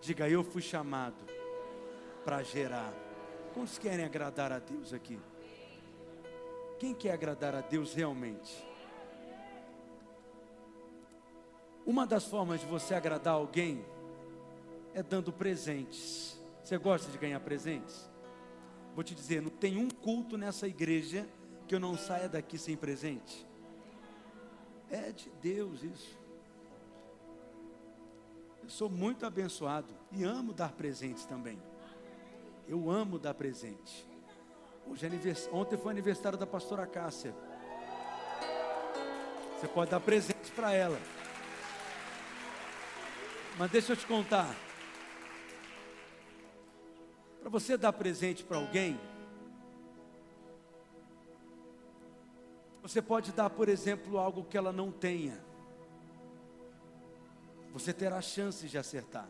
[0.00, 1.24] Diga, eu fui chamado
[2.24, 2.92] para gerar.
[3.54, 5.18] Quantos querem agradar a Deus aqui?
[6.78, 8.67] Quem quer agradar a Deus realmente?
[11.88, 13.82] Uma das formas de você agradar alguém
[14.92, 16.38] é dando presentes.
[16.62, 18.10] Você gosta de ganhar presentes?
[18.94, 21.26] Vou te dizer, não tem um culto nessa igreja
[21.66, 23.48] que eu não saia daqui sem presente.
[24.90, 26.18] É de Deus isso.
[28.62, 31.58] Eu sou muito abençoado e amo dar presentes também.
[32.68, 34.06] Eu amo dar presente.
[34.86, 35.48] Hoje é anivers...
[35.50, 37.34] Ontem foi aniversário da pastora Cássia.
[39.58, 40.98] Você pode dar presente para ela.
[43.56, 44.54] Mas deixa eu te contar.
[47.40, 48.98] Para você dar presente para alguém,
[52.88, 55.38] Você pode dar, por exemplo, algo que ela não tenha.
[57.70, 59.28] Você terá chances de acertar.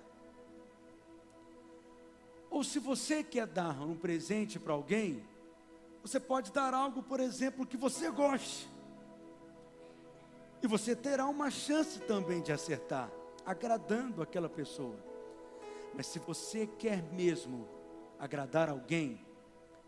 [2.49, 5.25] Ou se você quer dar um presente para alguém,
[6.03, 8.69] você pode dar algo, por exemplo, que você goste.
[10.63, 13.11] E você terá uma chance também de acertar,
[13.49, 15.03] agradando aquela pessoa.
[15.95, 17.67] Mas se você quer mesmo
[18.19, 19.19] agradar alguém,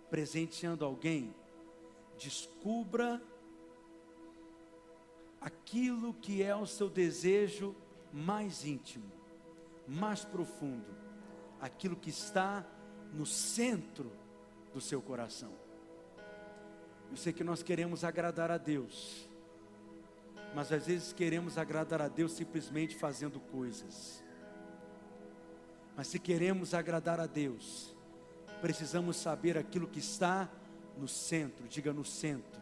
[0.08, 1.34] presenteando alguém,
[2.16, 3.22] descubra
[5.38, 7.76] aquilo que é o seu desejo
[8.10, 9.12] mais íntimo,
[9.86, 10.96] mais profundo,
[11.60, 12.66] aquilo que está
[13.12, 14.10] no centro
[14.72, 15.52] do seu coração.
[17.10, 19.28] Eu sei que nós queremos agradar a Deus,
[20.54, 24.22] mas às vezes queremos agradar a Deus simplesmente fazendo coisas.
[25.96, 27.94] Mas se queremos agradar a Deus,
[28.60, 30.50] precisamos saber aquilo que está
[30.96, 32.60] no centro, diga no centro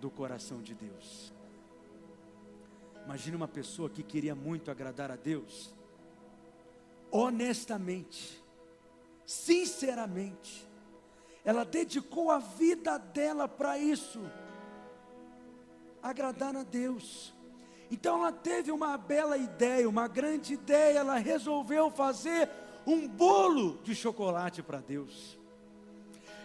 [0.00, 1.32] do coração de Deus.
[3.04, 5.74] Imagine uma pessoa que queria muito agradar a Deus,
[7.10, 8.42] honestamente,
[9.26, 10.68] sinceramente,
[11.44, 14.20] ela dedicou a vida dela para isso,
[16.02, 17.34] agradar a Deus.
[17.90, 22.48] Então ela teve uma bela ideia, uma grande ideia, ela resolveu fazer
[22.86, 25.39] um bolo de chocolate para Deus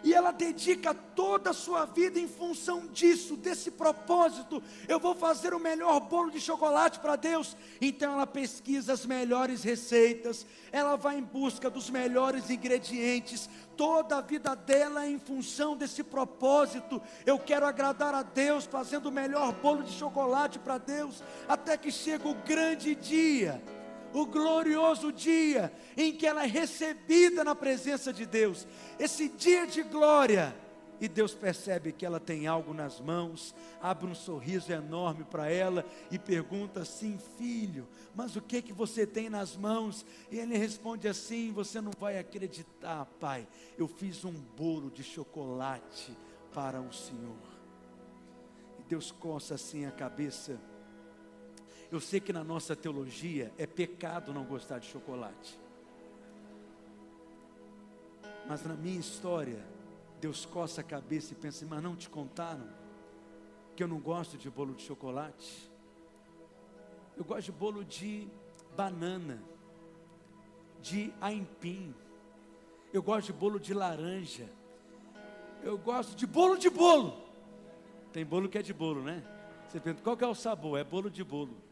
[0.06, 4.62] e ela dedica toda a sua vida em função disso, desse propósito.
[4.88, 7.58] Eu vou fazer o melhor bolo de chocolate para Deus.
[7.82, 13.50] Então ela pesquisa as melhores receitas, ela vai em busca dos melhores ingredientes.
[13.76, 17.02] Toda a vida dela é em função desse propósito.
[17.26, 21.92] Eu quero agradar a Deus fazendo o melhor bolo de chocolate para Deus, até que
[21.92, 23.60] chega o grande dia
[24.16, 28.66] o glorioso dia em que ela é recebida na presença de Deus,
[28.98, 30.56] esse dia de glória.
[31.02, 35.86] E Deus percebe que ela tem algo nas mãos, abre um sorriso enorme para ela
[36.10, 37.86] e pergunta assim: Filho,
[38.16, 40.06] mas o que que você tem nas mãos?
[40.32, 43.46] E ele responde assim: Você não vai acreditar, pai.
[43.78, 46.18] Eu fiz um bolo de chocolate
[46.54, 47.36] para o Senhor.
[48.80, 50.58] E Deus coça assim a cabeça
[51.92, 55.60] eu sei que na nossa teologia é pecado não gostar de chocolate.
[58.48, 59.64] Mas na minha história,
[60.20, 62.68] Deus coça a cabeça e pensa, mas não te contaram
[63.76, 65.70] que eu não gosto de bolo de chocolate?
[67.18, 68.28] Eu gosto de bolo de
[68.76, 69.42] banana,
[70.82, 71.94] de aipim.
[72.94, 74.50] Eu gosto de bolo de laranja.
[75.64, 77.26] Eu gosto de bolo de bolo.
[78.14, 79.24] Tem bolo que é de bolo, né?
[79.68, 80.80] Você pergunta, qual que é o sabor?
[80.80, 81.65] É bolo de bolo.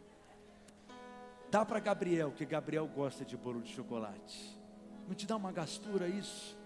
[1.54, 4.60] Dá para Gabriel, que Gabriel gosta de bolo de chocolate.
[5.08, 6.58] Não te dá uma gastura isso?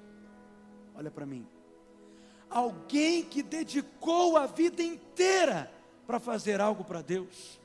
[0.96, 1.46] Olha para mim.
[2.50, 5.70] Alguém que dedicou a vida inteira
[6.06, 7.60] para fazer algo para Deus.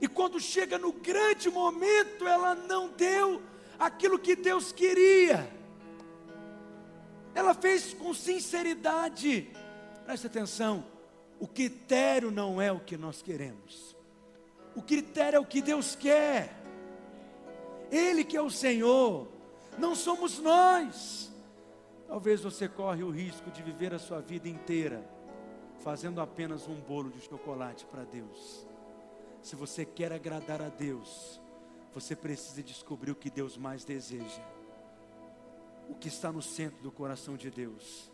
[0.00, 3.40] E quando chega no grande momento, ela não deu
[3.78, 5.48] aquilo que Deus queria.
[7.36, 9.48] Ela fez com sinceridade.
[10.04, 10.84] Preste atenção.
[11.38, 13.95] O critério não é o que nós queremos.
[14.76, 16.54] O critério é o que Deus quer.
[17.90, 19.26] Ele que é o Senhor,
[19.78, 21.32] não somos nós.
[22.06, 25.16] Talvez você corre o risco de viver a sua vida inteira
[25.86, 28.66] fazendo apenas um bolo de chocolate para Deus.
[29.40, 31.40] Se você quer agradar a Deus,
[31.94, 34.42] você precisa descobrir o que Deus mais deseja.
[35.88, 38.10] O que está no centro do coração de Deus.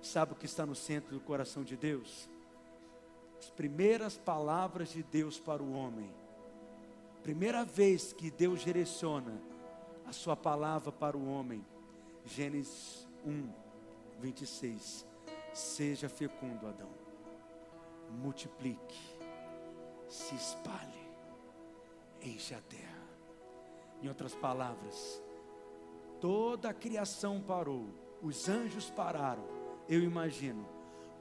[0.00, 2.28] Sabe o que está no centro do coração de Deus?
[3.42, 6.14] As primeiras palavras de Deus para o homem.
[7.24, 9.36] Primeira vez que Deus direciona
[10.06, 11.66] a sua palavra para o homem.
[12.24, 13.48] Gênesis 1,
[14.20, 15.04] 26.
[15.52, 16.88] Seja fecundo, Adão.
[18.12, 19.12] Multiplique
[20.08, 21.08] se espalhe,
[22.22, 23.02] enche a terra.
[24.00, 25.20] Em outras palavras,
[26.20, 27.88] toda a criação parou,
[28.22, 29.44] os anjos pararam,
[29.88, 30.64] eu imagino,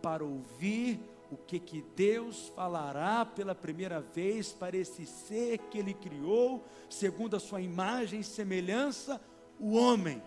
[0.04, 1.00] para ouvir
[1.32, 7.38] o que, que Deus falará pela primeira vez para esse ser que Ele criou, segundo
[7.38, 9.20] a sua imagem e semelhança,
[9.58, 10.22] o homem.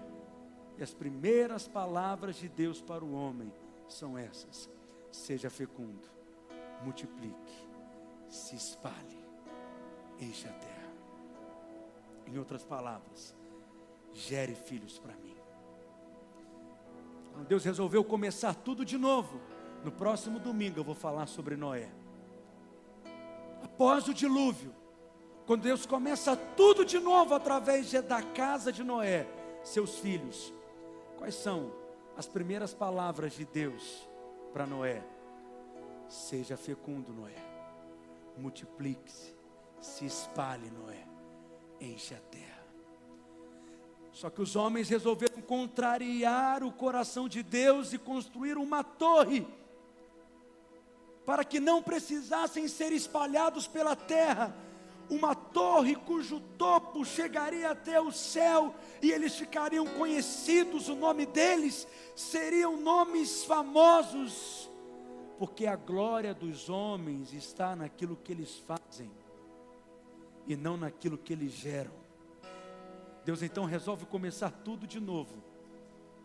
[0.78, 3.52] E as primeiras palavras de Deus para o homem
[3.86, 4.70] são essas:
[5.12, 6.08] seja fecundo,
[6.82, 7.68] multiplique,
[8.30, 9.24] se espalhe,
[10.18, 10.74] enche a terra.
[12.26, 13.34] Em outras palavras,
[14.14, 15.36] gere filhos para mim.
[17.46, 19.40] Deus resolveu começar tudo de novo,
[19.84, 21.90] no próximo domingo eu vou falar sobre Noé.
[23.62, 24.74] Após o dilúvio,
[25.46, 29.26] quando Deus começa tudo de novo através da casa de Noé,
[29.62, 30.52] seus filhos,
[31.18, 31.72] quais são
[32.16, 34.08] as primeiras palavras de Deus
[34.52, 35.02] para Noé?
[36.08, 37.54] Seja fecundo, Noé
[38.36, 39.34] multiplique-se,
[39.80, 41.06] se espalhe, Noé,
[41.80, 42.64] enche a terra.
[44.12, 49.46] Só que os homens resolveram contrariar o coração de Deus e construir uma torre,
[51.24, 54.54] para que não precisassem ser espalhados pela terra,
[55.08, 61.86] uma torre cujo topo chegaria até o céu e eles ficariam conhecidos, o nome deles
[62.16, 64.70] seriam nomes famosos
[65.38, 69.10] porque a glória dos homens está naquilo que eles fazem
[70.46, 71.92] e não naquilo que eles geram.
[73.24, 75.42] Deus então resolve começar tudo de novo,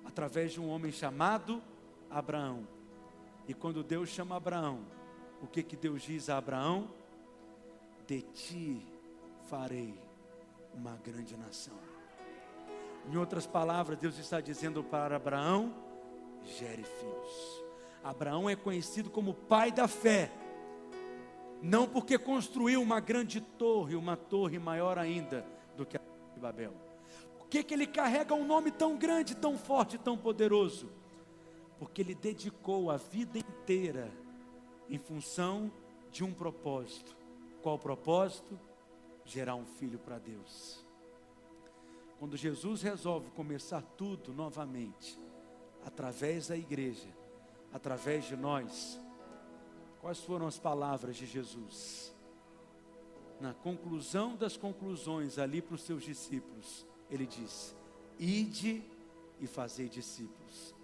[0.06, 1.62] através de um homem chamado
[2.10, 2.68] Abraão.
[3.50, 4.86] E quando Deus chama Abraão,
[5.42, 6.88] o que que Deus diz a Abraão?
[8.06, 8.86] De ti
[9.50, 10.00] farei
[10.72, 11.74] uma grande nação.
[13.12, 15.74] Em outras palavras, Deus está dizendo para Abraão:
[16.60, 17.64] gere filhos.
[18.04, 20.32] Abraão é conhecido como pai da fé,
[21.60, 25.44] não porque construiu uma grande torre, uma torre maior ainda
[25.76, 26.02] do que a
[26.36, 26.76] de Babel.
[27.40, 30.99] Por que, que ele carrega um nome tão grande, tão forte, tão poderoso?
[31.80, 34.12] Porque ele dedicou a vida inteira
[34.90, 35.72] em função
[36.12, 37.16] de um propósito.
[37.64, 38.60] Qual o propósito?
[39.24, 40.86] Gerar um filho para Deus.
[42.20, 45.18] Quando Jesus resolve começar tudo novamente,
[45.86, 47.08] através da igreja,
[47.74, 49.00] através de nós.
[50.02, 52.14] Quais foram as palavras de Jesus?
[53.40, 57.74] Na conclusão das conclusões, ali para os seus discípulos, ele disse:
[58.18, 58.84] Ide
[59.40, 60.76] e fazei discípulos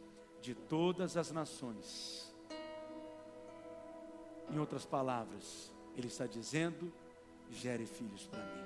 [0.46, 2.32] de todas as nações.
[4.52, 6.94] Em outras palavras, ele está dizendo:
[7.50, 8.66] gere filhos para mim.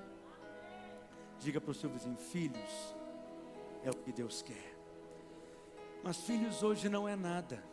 [1.39, 2.93] Diga para o seu vizinho: filhos
[3.82, 4.77] é o que Deus quer.
[6.03, 7.63] Mas filhos hoje não é nada.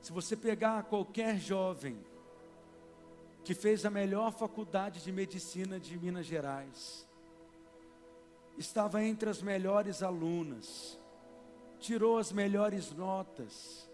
[0.00, 1.98] Se você pegar qualquer jovem
[3.44, 7.06] que fez a melhor faculdade de medicina de Minas Gerais,
[8.56, 10.98] estava entre as melhores alunas,
[11.86, 13.88] tirou as melhores notas,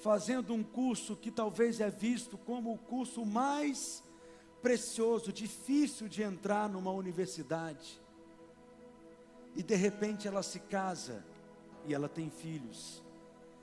[0.00, 4.02] fazendo um curso que talvez é visto como o curso mais
[4.62, 8.00] precioso, difícil de entrar numa universidade.
[9.54, 11.24] E de repente ela se casa
[11.86, 13.06] e ela tem filhos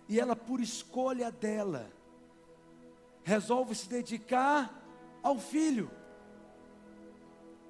[0.07, 1.91] e ela, por escolha dela,
[3.23, 4.81] resolve se dedicar
[5.21, 5.89] ao filho,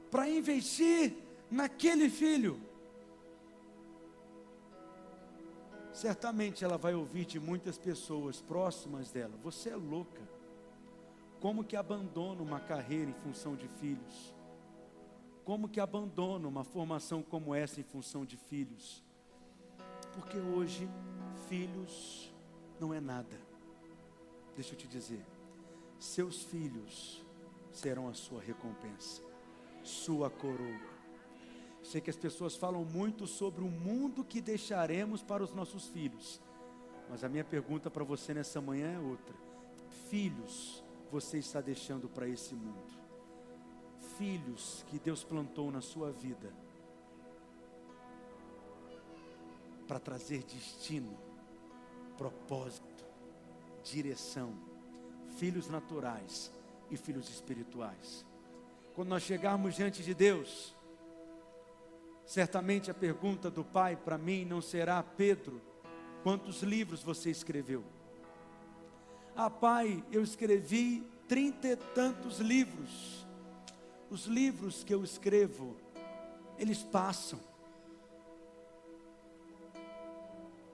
[0.09, 1.15] para investir
[1.49, 2.59] naquele filho.
[6.03, 10.21] Certamente ela vai ouvir de muitas pessoas próximas dela: Você é louca.
[11.39, 14.35] Como que abandona uma carreira em função de filhos?
[15.45, 19.01] Como que abandona uma formação como essa em função de filhos?
[20.13, 20.89] Porque hoje,
[21.47, 22.35] filhos
[22.81, 23.39] não é nada.
[24.57, 25.25] Deixa eu te dizer,
[25.97, 27.25] seus filhos
[27.71, 29.21] serão a sua recompensa,
[29.81, 30.92] sua coroa.
[31.83, 36.41] Sei que as pessoas falam muito sobre o mundo que deixaremos para os nossos filhos,
[37.09, 39.35] mas a minha pergunta para você nessa manhã é outra:
[40.09, 40.81] filhos
[41.11, 42.91] você está deixando para esse mundo?
[44.17, 46.53] Filhos que Deus plantou na sua vida
[49.87, 51.17] para trazer destino,
[52.17, 53.05] propósito,
[53.83, 54.53] direção,
[55.37, 56.51] filhos naturais
[56.89, 58.25] e filhos espirituais.
[58.95, 60.75] Quando nós chegarmos diante de Deus,
[62.33, 65.61] certamente a pergunta do Pai para mim não será: Pedro,
[66.23, 67.83] quantos livros você escreveu?
[69.35, 73.23] Ah, Pai, eu escrevi trinta e tantos livros.
[74.09, 75.77] Os livros que eu escrevo,
[76.57, 77.39] eles passam.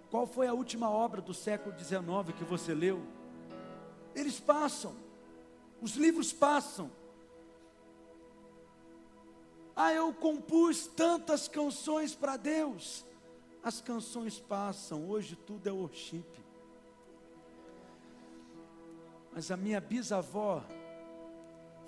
[0.10, 3.04] Qual foi a última obra do século XIX que você leu?
[4.16, 4.96] Eles passam,
[5.82, 6.90] os livros passam.
[9.82, 13.06] Ah, eu compus tantas canções para Deus.
[13.64, 16.26] As canções passam, hoje tudo é worship.
[19.32, 20.66] Mas a minha bisavó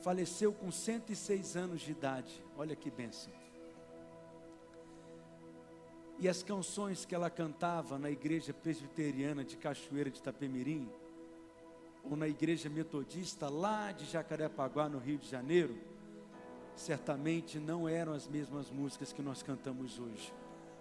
[0.02, 2.42] faleceu com 106 anos de idade.
[2.58, 3.34] Olha que bênção.
[6.18, 10.89] E as canções que ela cantava na igreja presbiteriana de Cachoeira de Itapemirim,
[12.06, 15.92] ou na igreja metodista lá de Jacarepaguá, no Rio de Janeiro,
[16.76, 20.34] certamente não eram as mesmas músicas que nós cantamos hoje,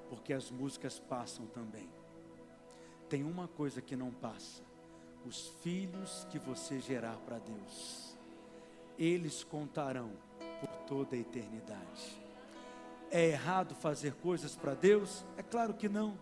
[0.09, 1.89] porque as músicas passam também.
[3.09, 4.63] Tem uma coisa que não passa:
[5.27, 8.17] os filhos que você gerar para Deus,
[8.99, 10.11] eles contarão
[10.61, 12.21] por toda a eternidade.
[13.11, 15.25] É errado fazer coisas para Deus?
[15.37, 16.17] É claro que não.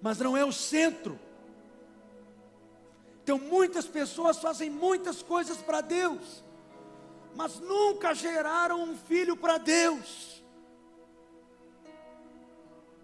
[0.00, 1.18] Mas não é o centro.
[3.28, 6.42] Então muitas pessoas fazem muitas coisas para Deus,
[7.38, 10.42] mas nunca geraram um filho para Deus.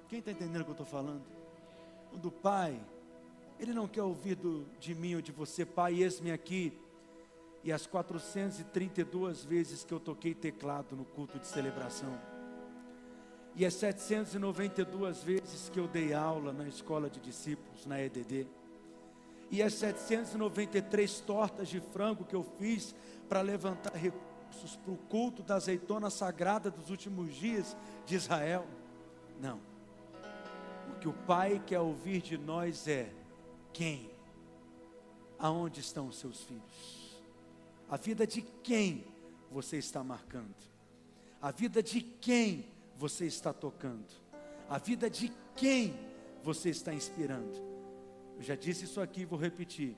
[0.08, 1.22] Quem está entendendo o que eu estou falando?
[2.12, 2.84] O do pai,
[3.60, 6.76] ele não quer ouvir do, de mim ou de você, pai, eis-me aqui.
[7.62, 12.18] E as 432 vezes que eu toquei teclado no culto de celebração
[13.56, 18.48] e as 792 vezes que eu dei aula na escola de discípulos, na EDD,
[19.48, 22.92] e as 793 tortas de frango que eu fiz
[23.28, 24.23] para levantar recursos
[24.82, 27.76] para o culto da azeitona sagrada dos últimos dias
[28.06, 28.66] de Israel.
[29.40, 29.60] Não.
[30.90, 33.12] O que o Pai quer ouvir de nós é:
[33.72, 34.10] quem?
[35.38, 37.20] Aonde estão os seus filhos?
[37.88, 39.04] A vida de quem
[39.50, 40.54] você está marcando?
[41.40, 44.06] A vida de quem você está tocando?
[44.68, 45.94] A vida de quem
[46.42, 47.52] você está inspirando?
[48.36, 49.96] Eu já disse isso aqui, vou repetir.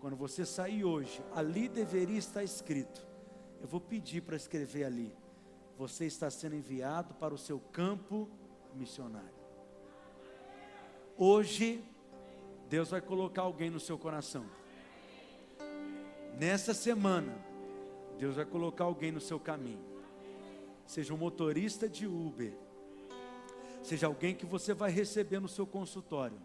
[0.00, 3.07] Quando você sair hoje, ali deveria estar escrito.
[3.60, 5.12] Eu vou pedir para escrever ali.
[5.76, 8.28] Você está sendo enviado para o seu campo
[8.74, 9.38] missionário.
[11.16, 11.84] Hoje,
[12.68, 14.44] Deus vai colocar alguém no seu coração.
[16.38, 17.34] Nessa semana,
[18.18, 19.88] Deus vai colocar alguém no seu caminho
[20.88, 22.50] seja um motorista de Uber,
[23.82, 26.38] seja alguém que você vai receber no seu consultório,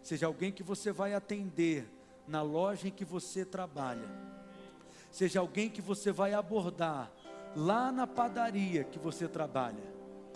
[0.00, 1.84] seja alguém que você vai atender
[2.26, 4.08] na loja em que você trabalha,
[5.12, 7.12] seja alguém que você vai abordar
[7.54, 9.92] lá na padaria que você trabalha,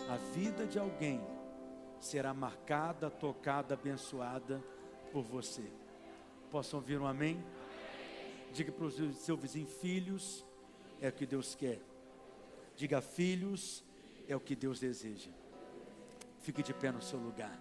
[0.07, 1.19] a vida de alguém
[1.99, 4.63] será marcada, tocada, abençoada
[5.11, 5.69] por você.
[6.51, 7.43] Posso ouvir um amém?
[8.53, 10.45] Diga para o seu vizinho, filhos,
[11.01, 11.81] é o que Deus quer.
[12.75, 13.83] Diga, filhos,
[14.27, 15.31] é o que Deus deseja.
[16.39, 17.59] Fique de pé no seu lugar.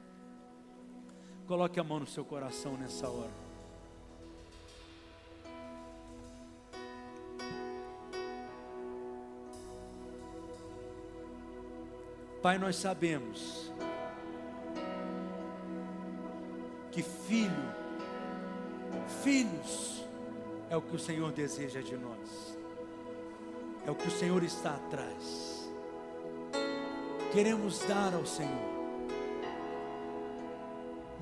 [1.47, 3.46] Coloque a mão no seu coração nessa hora.
[12.43, 13.73] Pai, nós sabemos
[16.93, 17.75] que filho,
[19.23, 20.05] filhos,
[20.71, 22.57] é o que o Senhor deseja de nós
[23.87, 25.71] é o que o Senhor está atrás.
[27.33, 28.51] Queremos dar ao Senhor,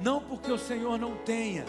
[0.00, 1.64] não porque o Senhor não tenha,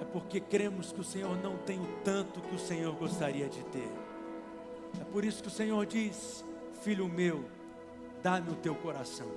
[0.00, 3.62] é porque cremos que o Senhor não tem o tanto que o Senhor gostaria de
[3.64, 3.90] ter.
[5.00, 6.44] É por isso que o Senhor diz:
[6.80, 7.44] Filho meu,
[8.22, 9.28] dá-me o teu coração.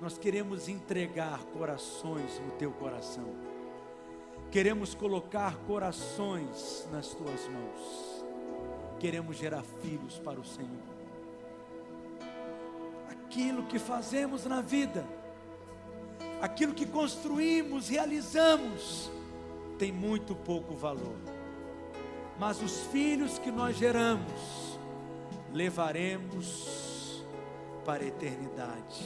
[0.00, 3.28] Nós queremos entregar corações no teu coração.
[4.50, 8.20] Queremos colocar corações nas tuas mãos
[9.00, 10.68] queremos gerar filhos para o Senhor.
[13.10, 15.04] Aquilo que fazemos na vida,
[16.42, 19.10] aquilo que construímos, realizamos,
[19.78, 21.16] tem muito pouco valor.
[22.38, 24.69] mas os filhos que nós geramos
[25.52, 27.24] levaremos
[27.84, 29.04] para a eternidade.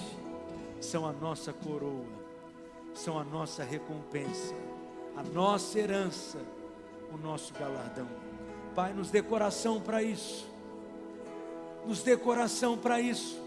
[0.81, 2.05] São a nossa coroa,
[2.93, 4.55] são a nossa recompensa,
[5.17, 6.39] a nossa herança,
[7.13, 8.09] o nosso galardão.
[8.75, 10.47] Pai, nos dê coração para isso,
[11.87, 13.41] nos dê coração para isso,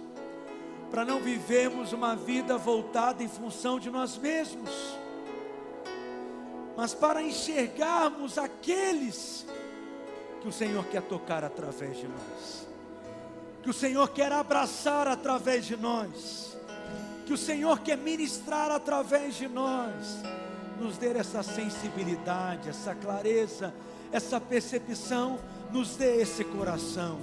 [0.89, 4.71] para não vivermos uma vida voltada em função de nós mesmos,
[6.75, 9.45] mas para enxergarmos aqueles
[10.41, 12.67] que o Senhor quer tocar através de nós,
[13.67, 16.57] que o Senhor quer abraçar através de nós,
[17.25, 20.23] que o Senhor quer ministrar através de nós,
[20.79, 23.73] nos dê essa sensibilidade, essa clareza,
[24.09, 25.37] essa percepção,
[25.69, 27.19] nos dê esse coração,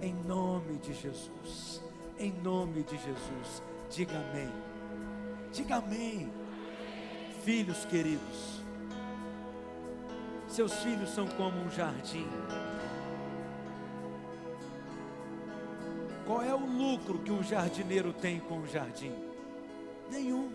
[0.00, 1.82] em nome de Jesus,
[2.16, 4.52] em nome de Jesus, diga amém,
[5.52, 6.32] diga amém,
[7.44, 8.62] filhos queridos,
[10.46, 12.28] seus filhos são como um jardim.
[16.30, 19.12] Qual é o lucro que um jardineiro tem com o jardim?
[20.08, 20.48] Nenhum.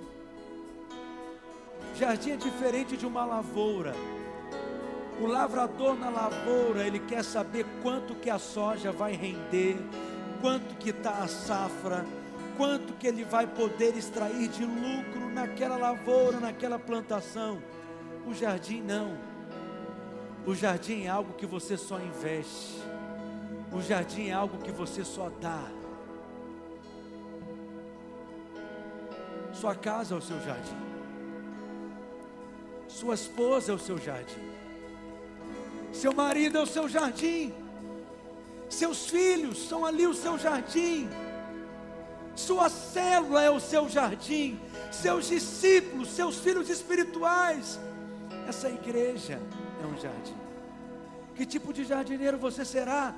[1.97, 3.93] Jardim é diferente de uma lavoura.
[5.19, 9.75] O lavrador na lavoura, ele quer saber quanto que a soja vai render,
[10.39, 12.05] quanto que está a safra,
[12.55, 17.61] quanto que ele vai poder extrair de lucro naquela lavoura, naquela plantação.
[18.25, 19.17] O jardim não.
[20.45, 22.94] O jardim é algo que você só investe.
[23.75, 25.61] O jardim é algo que você só dá.
[29.51, 30.77] Sua casa é o seu jardim.
[32.87, 34.49] Sua esposa é o seu jardim.
[35.91, 37.53] Seu marido é o seu jardim.
[38.69, 41.09] Seus filhos são ali o seu jardim.
[42.33, 44.57] Sua célula é o seu jardim.
[44.89, 47.77] Seus discípulos, seus filhos espirituais.
[48.47, 49.41] Essa igreja
[49.83, 50.37] é um jardim.
[51.35, 53.13] Que tipo de jardineiro você será?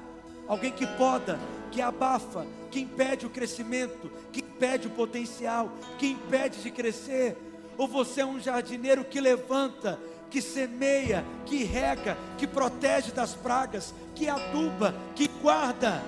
[0.47, 1.37] Alguém que poda,
[1.71, 7.35] que abafa, que impede o crescimento, que impede o potencial, que impede de crescer?
[7.77, 13.93] Ou você é um jardineiro que levanta, que semeia, que rega, que protege das pragas,
[14.15, 16.01] que aduba, que guarda?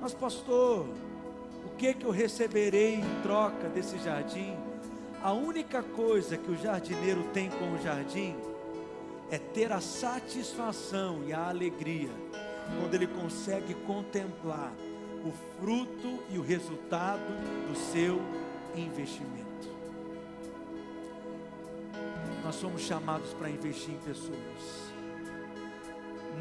[0.00, 0.86] Mas, pastor,
[1.64, 4.56] o que que eu receberei em troca desse jardim?
[5.22, 8.36] A única coisa que o jardineiro tem com o jardim
[9.28, 12.10] é ter a satisfação e a alegria
[12.78, 14.72] quando ele consegue contemplar
[15.24, 17.24] o fruto e o resultado
[17.68, 18.20] do seu
[18.74, 19.46] investimento.
[22.44, 24.92] Nós somos chamados para investir em pessoas.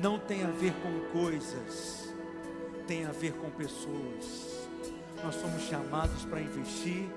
[0.01, 2.13] Não tem a ver com coisas,
[2.85, 4.67] tem a ver com pessoas.
[5.23, 7.09] Nós somos chamados para investir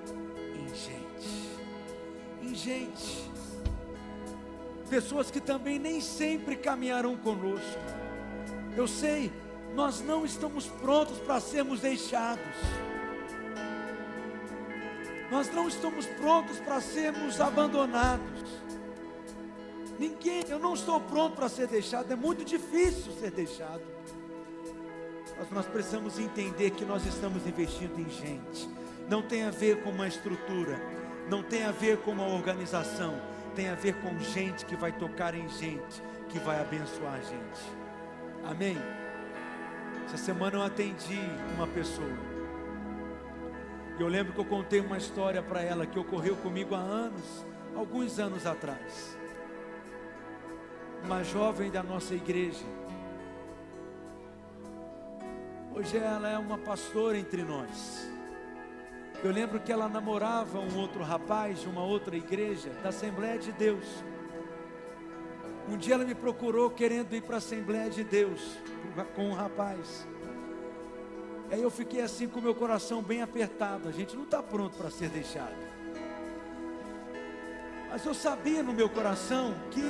[0.54, 1.58] em gente.
[2.42, 3.28] Em gente
[4.88, 7.97] pessoas que também nem sempre caminharão conosco.
[8.76, 9.32] Eu sei,
[9.74, 12.44] nós não estamos prontos para sermos deixados.
[15.30, 18.48] Nós não estamos prontos para sermos abandonados.
[19.98, 23.82] Ninguém, eu não estou pronto para ser deixado, é muito difícil ser deixado.
[25.36, 28.68] Mas nós precisamos entender que nós estamos investindo em gente.
[29.08, 30.80] Não tem a ver com uma estrutura,
[31.28, 33.20] não tem a ver com uma organização,
[33.54, 37.87] tem a ver com gente que vai tocar em gente, que vai abençoar a gente.
[38.44, 38.76] Amém?
[40.04, 41.20] Essa semana eu atendi
[41.54, 42.16] uma pessoa.
[43.98, 47.44] E eu lembro que eu contei uma história para ela que ocorreu comigo há anos,
[47.74, 49.18] alguns anos atrás.
[51.04, 52.64] Uma jovem da nossa igreja.
[55.74, 58.08] Hoje ela é uma pastora entre nós.
[59.22, 63.50] Eu lembro que ela namorava um outro rapaz de uma outra igreja, da Assembleia de
[63.50, 64.04] Deus.
[65.70, 68.56] Um dia ela me procurou querendo ir para a Assembleia de Deus
[69.14, 70.06] com um rapaz.
[71.50, 73.88] Aí eu fiquei assim com o meu coração bem apertado.
[73.88, 75.56] A gente não está pronto para ser deixado.
[77.90, 79.82] Mas eu sabia no meu coração que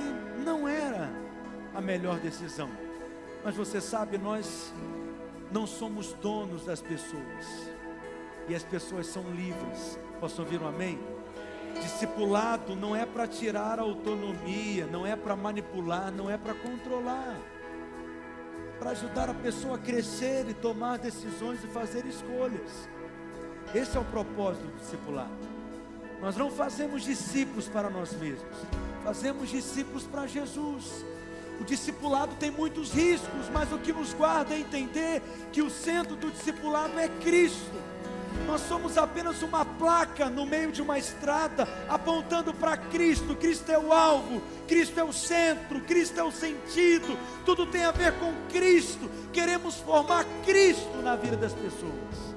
[0.44, 1.10] não era
[1.74, 2.70] a melhor decisão.
[3.44, 4.72] Mas você sabe, nós
[5.50, 7.70] não somos donos das pessoas
[8.48, 9.98] e as pessoas são livres.
[10.20, 10.98] Posso ouvir um amém?
[11.80, 17.36] Discipulado não é para tirar a autonomia, não é para manipular, não é para controlar.
[18.78, 22.88] Para ajudar a pessoa a crescer e tomar decisões e fazer escolhas.
[23.74, 25.48] Esse é o propósito do discipulado.
[26.20, 28.56] Nós não fazemos discípulos para nós mesmos,
[29.04, 31.04] fazemos discípulos para Jesus.
[31.60, 35.22] O discipulado tem muitos riscos, mas o que nos guarda é entender
[35.52, 37.72] que o centro do discipulado é Cristo
[38.46, 43.34] nós somos apenas uma placa no meio de uma estrada apontando para Cristo.
[43.36, 47.90] Cristo é o alvo, Cristo é o centro, Cristo é o sentido, tudo tem a
[47.90, 49.10] ver com Cristo.
[49.32, 52.34] Queremos formar Cristo na vida das pessoas.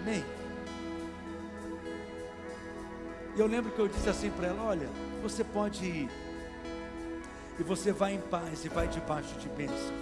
[0.00, 0.24] Amém?
[3.36, 4.88] E eu lembro que eu disse assim para ela: Olha,
[5.22, 6.10] você pode ir,
[7.58, 9.94] e você vai em paz e vai debaixo de bênção.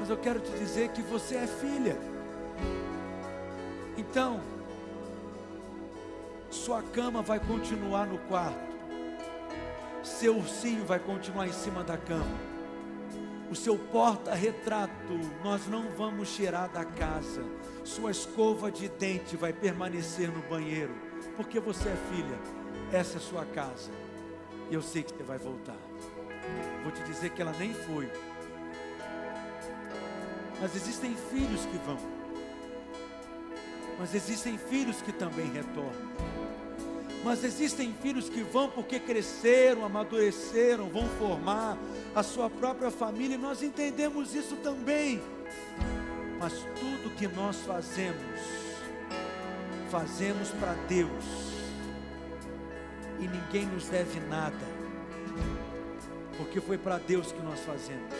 [0.00, 1.96] Mas eu quero te dizer que você é filha.
[3.96, 4.40] Então,
[6.50, 8.74] sua cama vai continuar no quarto,
[10.02, 12.54] seu ursinho vai continuar em cima da cama,
[13.50, 15.12] o seu porta-retrato
[15.44, 17.44] nós não vamos tirar da casa,
[17.84, 20.94] sua escova de dente vai permanecer no banheiro,
[21.36, 22.38] porque você é filha,
[22.92, 23.92] essa é sua casa,
[24.70, 25.76] e eu sei que você vai voltar.
[26.82, 28.10] Vou te dizer que ela nem foi,
[30.60, 32.13] mas existem filhos que vão.
[33.98, 36.14] Mas existem filhos que também retornam.
[37.24, 41.78] Mas existem filhos que vão porque cresceram, amadureceram, vão formar
[42.14, 45.22] a sua própria família, e nós entendemos isso também.
[46.38, 48.40] Mas tudo que nós fazemos,
[49.90, 51.24] fazemos para Deus,
[53.18, 54.66] e ninguém nos deve nada,
[56.36, 58.12] porque foi para Deus que nós fazemos,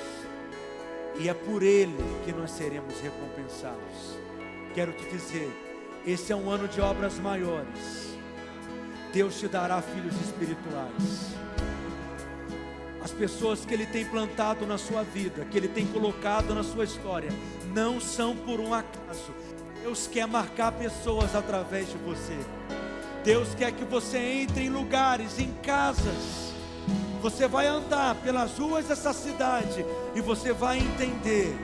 [1.21, 4.17] e é por Ele que nós seremos recompensados.
[4.75, 5.49] Quero te dizer,
[6.05, 8.19] esse é um ano de obras maiores.
[9.13, 11.37] Deus te dará filhos espirituais.
[13.01, 16.83] As pessoas que Ele tem plantado na sua vida, que Ele tem colocado na sua
[16.83, 17.31] história,
[17.73, 19.33] não são por um acaso.
[19.81, 22.37] Deus quer marcar pessoas através de você.
[23.23, 26.53] Deus quer que você entre em lugares, em casas.
[27.23, 31.57] Você vai andar pelas ruas dessa cidade e você vai entender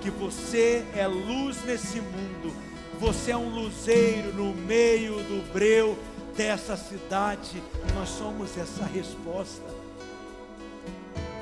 [0.00, 2.70] que você é luz nesse mundo
[3.00, 5.98] você é um luzeiro no meio do breu
[6.36, 7.62] dessa cidade.
[7.94, 9.64] Nós somos essa resposta.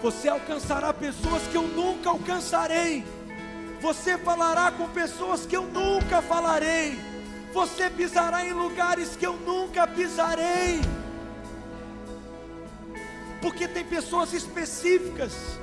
[0.01, 3.05] Você alcançará pessoas que eu nunca alcançarei.
[3.81, 6.97] Você falará com pessoas que eu nunca falarei.
[7.53, 10.81] Você pisará em lugares que eu nunca pisarei.
[13.43, 15.59] Porque tem pessoas específicas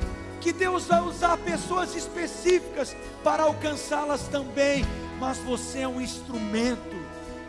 [0.45, 4.85] que Deus vai usar pessoas específicas para alcançá-las também
[5.19, 6.95] mas você é um instrumento.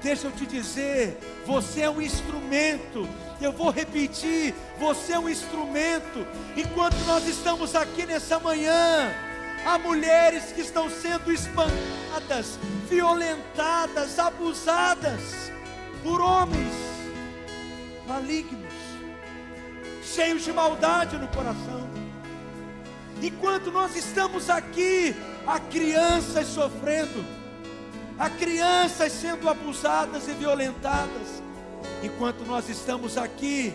[0.03, 3.09] Deixa eu te dizer, você é um instrumento.
[3.41, 6.27] Eu vou repetir, você é um instrumento.
[6.57, 9.13] Enquanto nós estamos aqui nessa manhã,
[9.67, 15.51] há mulheres que estão sendo espancadas, violentadas, abusadas
[16.03, 16.73] por homens
[18.07, 18.73] malignos,
[20.03, 22.06] cheios de maldade no coração.
[23.23, 25.15] Enquanto nós estamos aqui,
[25.47, 27.25] há crianças sofrendo
[28.19, 31.43] Há crianças sendo abusadas e violentadas.
[32.03, 33.75] Enquanto nós estamos aqui,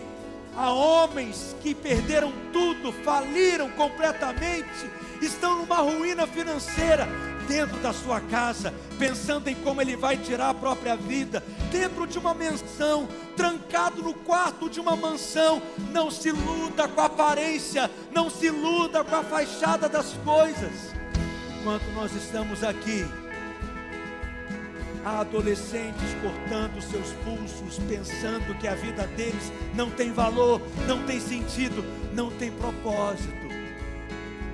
[0.56, 4.90] há homens que perderam tudo, faliram completamente,
[5.20, 7.06] estão numa ruína financeira,
[7.52, 12.18] dentro da sua casa, pensando em como ele vai tirar a própria vida, dentro de
[12.18, 15.60] uma mansão, trancado no quarto de uma mansão.
[15.90, 20.94] Não se iluda com a aparência, não se iluda com a fachada das coisas.
[21.60, 23.04] Enquanto nós estamos aqui,
[25.04, 31.18] Há adolescentes cortando seus pulsos, pensando que a vida deles não tem valor, não tem
[31.18, 31.84] sentido,
[32.14, 33.48] não tem propósito.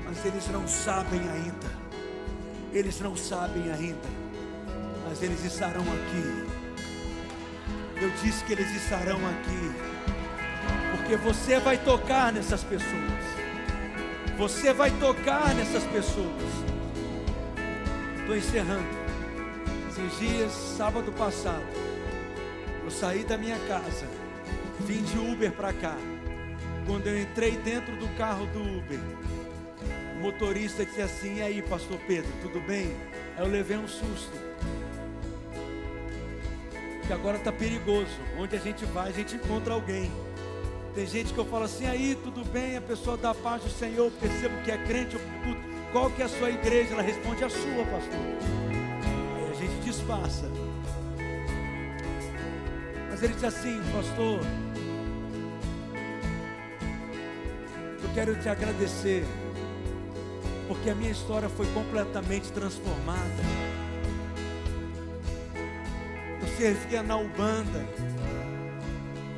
[0.06, 1.77] Mas eles não sabem ainda.
[2.72, 4.08] Eles não sabem ainda.
[5.08, 6.46] Mas eles estarão aqui.
[8.00, 9.72] Eu disse que eles estarão aqui.
[10.96, 13.38] Porque você vai tocar nessas pessoas.
[14.36, 16.42] Você vai tocar nessas pessoas.
[18.20, 18.98] Estou encerrando.
[19.88, 21.64] Esses dias, sábado passado,
[22.84, 24.06] eu saí da minha casa,
[24.80, 25.96] vim de Uber para cá.
[26.86, 29.00] Quando eu entrei dentro do carro do Uber,
[30.18, 32.94] o motorista disse assim: E aí, Pastor Pedro, tudo bem?
[33.36, 34.32] Aí eu levei um susto.
[37.06, 38.10] Que agora está perigoso.
[38.38, 40.10] Onde a gente vai, a gente encontra alguém.
[40.94, 44.10] Tem gente que eu falo assim, aí tudo bem, a pessoa dá paz do Senhor,
[44.12, 45.20] percebo que é crente, eu
[45.92, 46.92] qual que é a sua igreja?
[46.92, 48.68] Ela responde, a sua, pastor
[49.88, 50.50] desfaça.
[53.10, 54.40] Mas ele diz assim, pastor,
[58.02, 59.24] eu quero te agradecer,
[60.88, 63.42] porque a minha história foi completamente transformada.
[66.40, 67.86] Eu servia na Ubanda,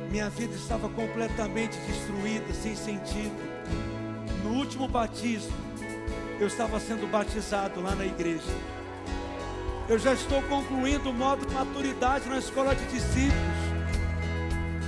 [0.09, 3.35] minha vida estava completamente destruída, sem sentido.
[4.45, 5.51] No último batismo,
[6.39, 8.41] eu estava sendo batizado lá na igreja
[9.87, 13.61] Eu já estou concluindo o modo de maturidade na escola de discípulos.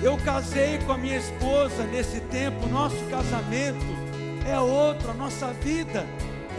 [0.02, 3.86] Eu casei com a minha esposa nesse tempo, nosso casamento
[4.48, 6.06] é outro, a nossa vida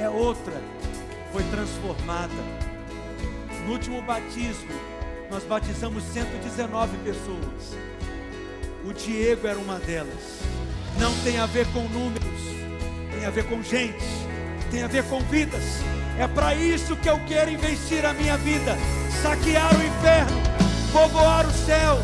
[0.00, 0.60] é outra,
[1.32, 2.32] foi transformada.
[3.66, 4.72] No último batismo,
[5.30, 7.76] nós batizamos 119 pessoas.
[8.84, 10.40] O Diego era uma delas.
[10.98, 12.40] Não tem a ver com números,
[13.10, 14.04] tem a ver com gente,
[14.70, 15.64] tem a ver com vidas.
[16.18, 18.76] É para isso que eu quero investir a minha vida:
[19.22, 20.40] saquear o inferno,
[20.92, 21.98] povoar o céu,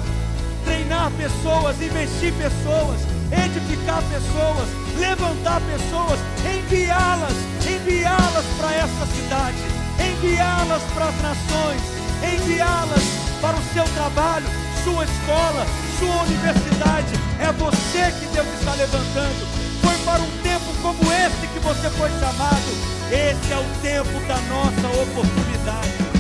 [0.65, 7.35] treinar pessoas, investir pessoas, edificar pessoas, levantar pessoas, enviá-las,
[7.67, 9.59] enviá-las para essa cidade,
[9.99, 11.83] enviá-las para as nações,
[12.23, 13.03] enviá-las
[13.41, 14.47] para o seu trabalho,
[14.85, 15.67] sua escola,
[15.99, 17.13] sua universidade.
[17.41, 19.47] É você que Deus está levantando.
[19.81, 22.71] Foi para um tempo como esse que você foi chamado.
[23.11, 26.11] Esse é o tempo da nossa oportunidade.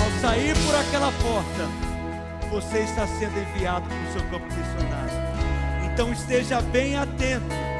[0.00, 1.68] Ao sair por aquela porta,
[2.50, 5.22] você está sendo enviado para o seu campo missionário.
[5.92, 7.71] Então esteja bem atento.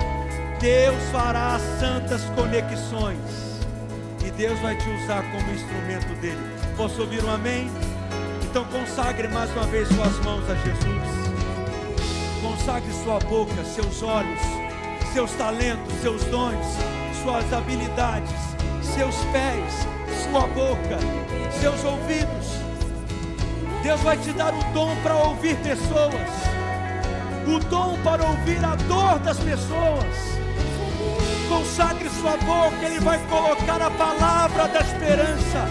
[0.63, 3.19] Deus fará santas conexões.
[4.25, 6.39] E Deus vai te usar como instrumento dele.
[6.77, 7.69] Posso ouvir um amém?
[8.45, 11.03] Então consagre mais uma vez suas mãos a Jesus.
[12.41, 14.41] Consagre sua boca, seus olhos,
[15.13, 16.65] seus talentos, seus dons,
[17.25, 18.31] suas habilidades,
[18.83, 19.89] seus pés,
[20.31, 20.97] sua boca,
[21.61, 22.53] seus ouvidos.
[23.83, 26.31] Deus vai te dar o dom para ouvir pessoas,
[27.49, 30.42] o dom para ouvir a dor das pessoas.
[31.53, 35.69] Consagre sua boca, Ele vai colocar a palavra da esperança,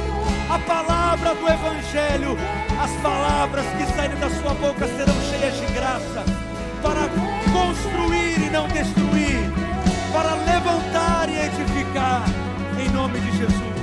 [0.47, 2.37] a palavra do Evangelho.
[2.79, 6.23] As palavras que saírem da sua boca serão cheias de graça
[6.83, 7.09] para
[7.51, 9.51] construir e não destruir,
[10.13, 12.25] para levantar e edificar,
[12.79, 13.70] em nome de Jesus.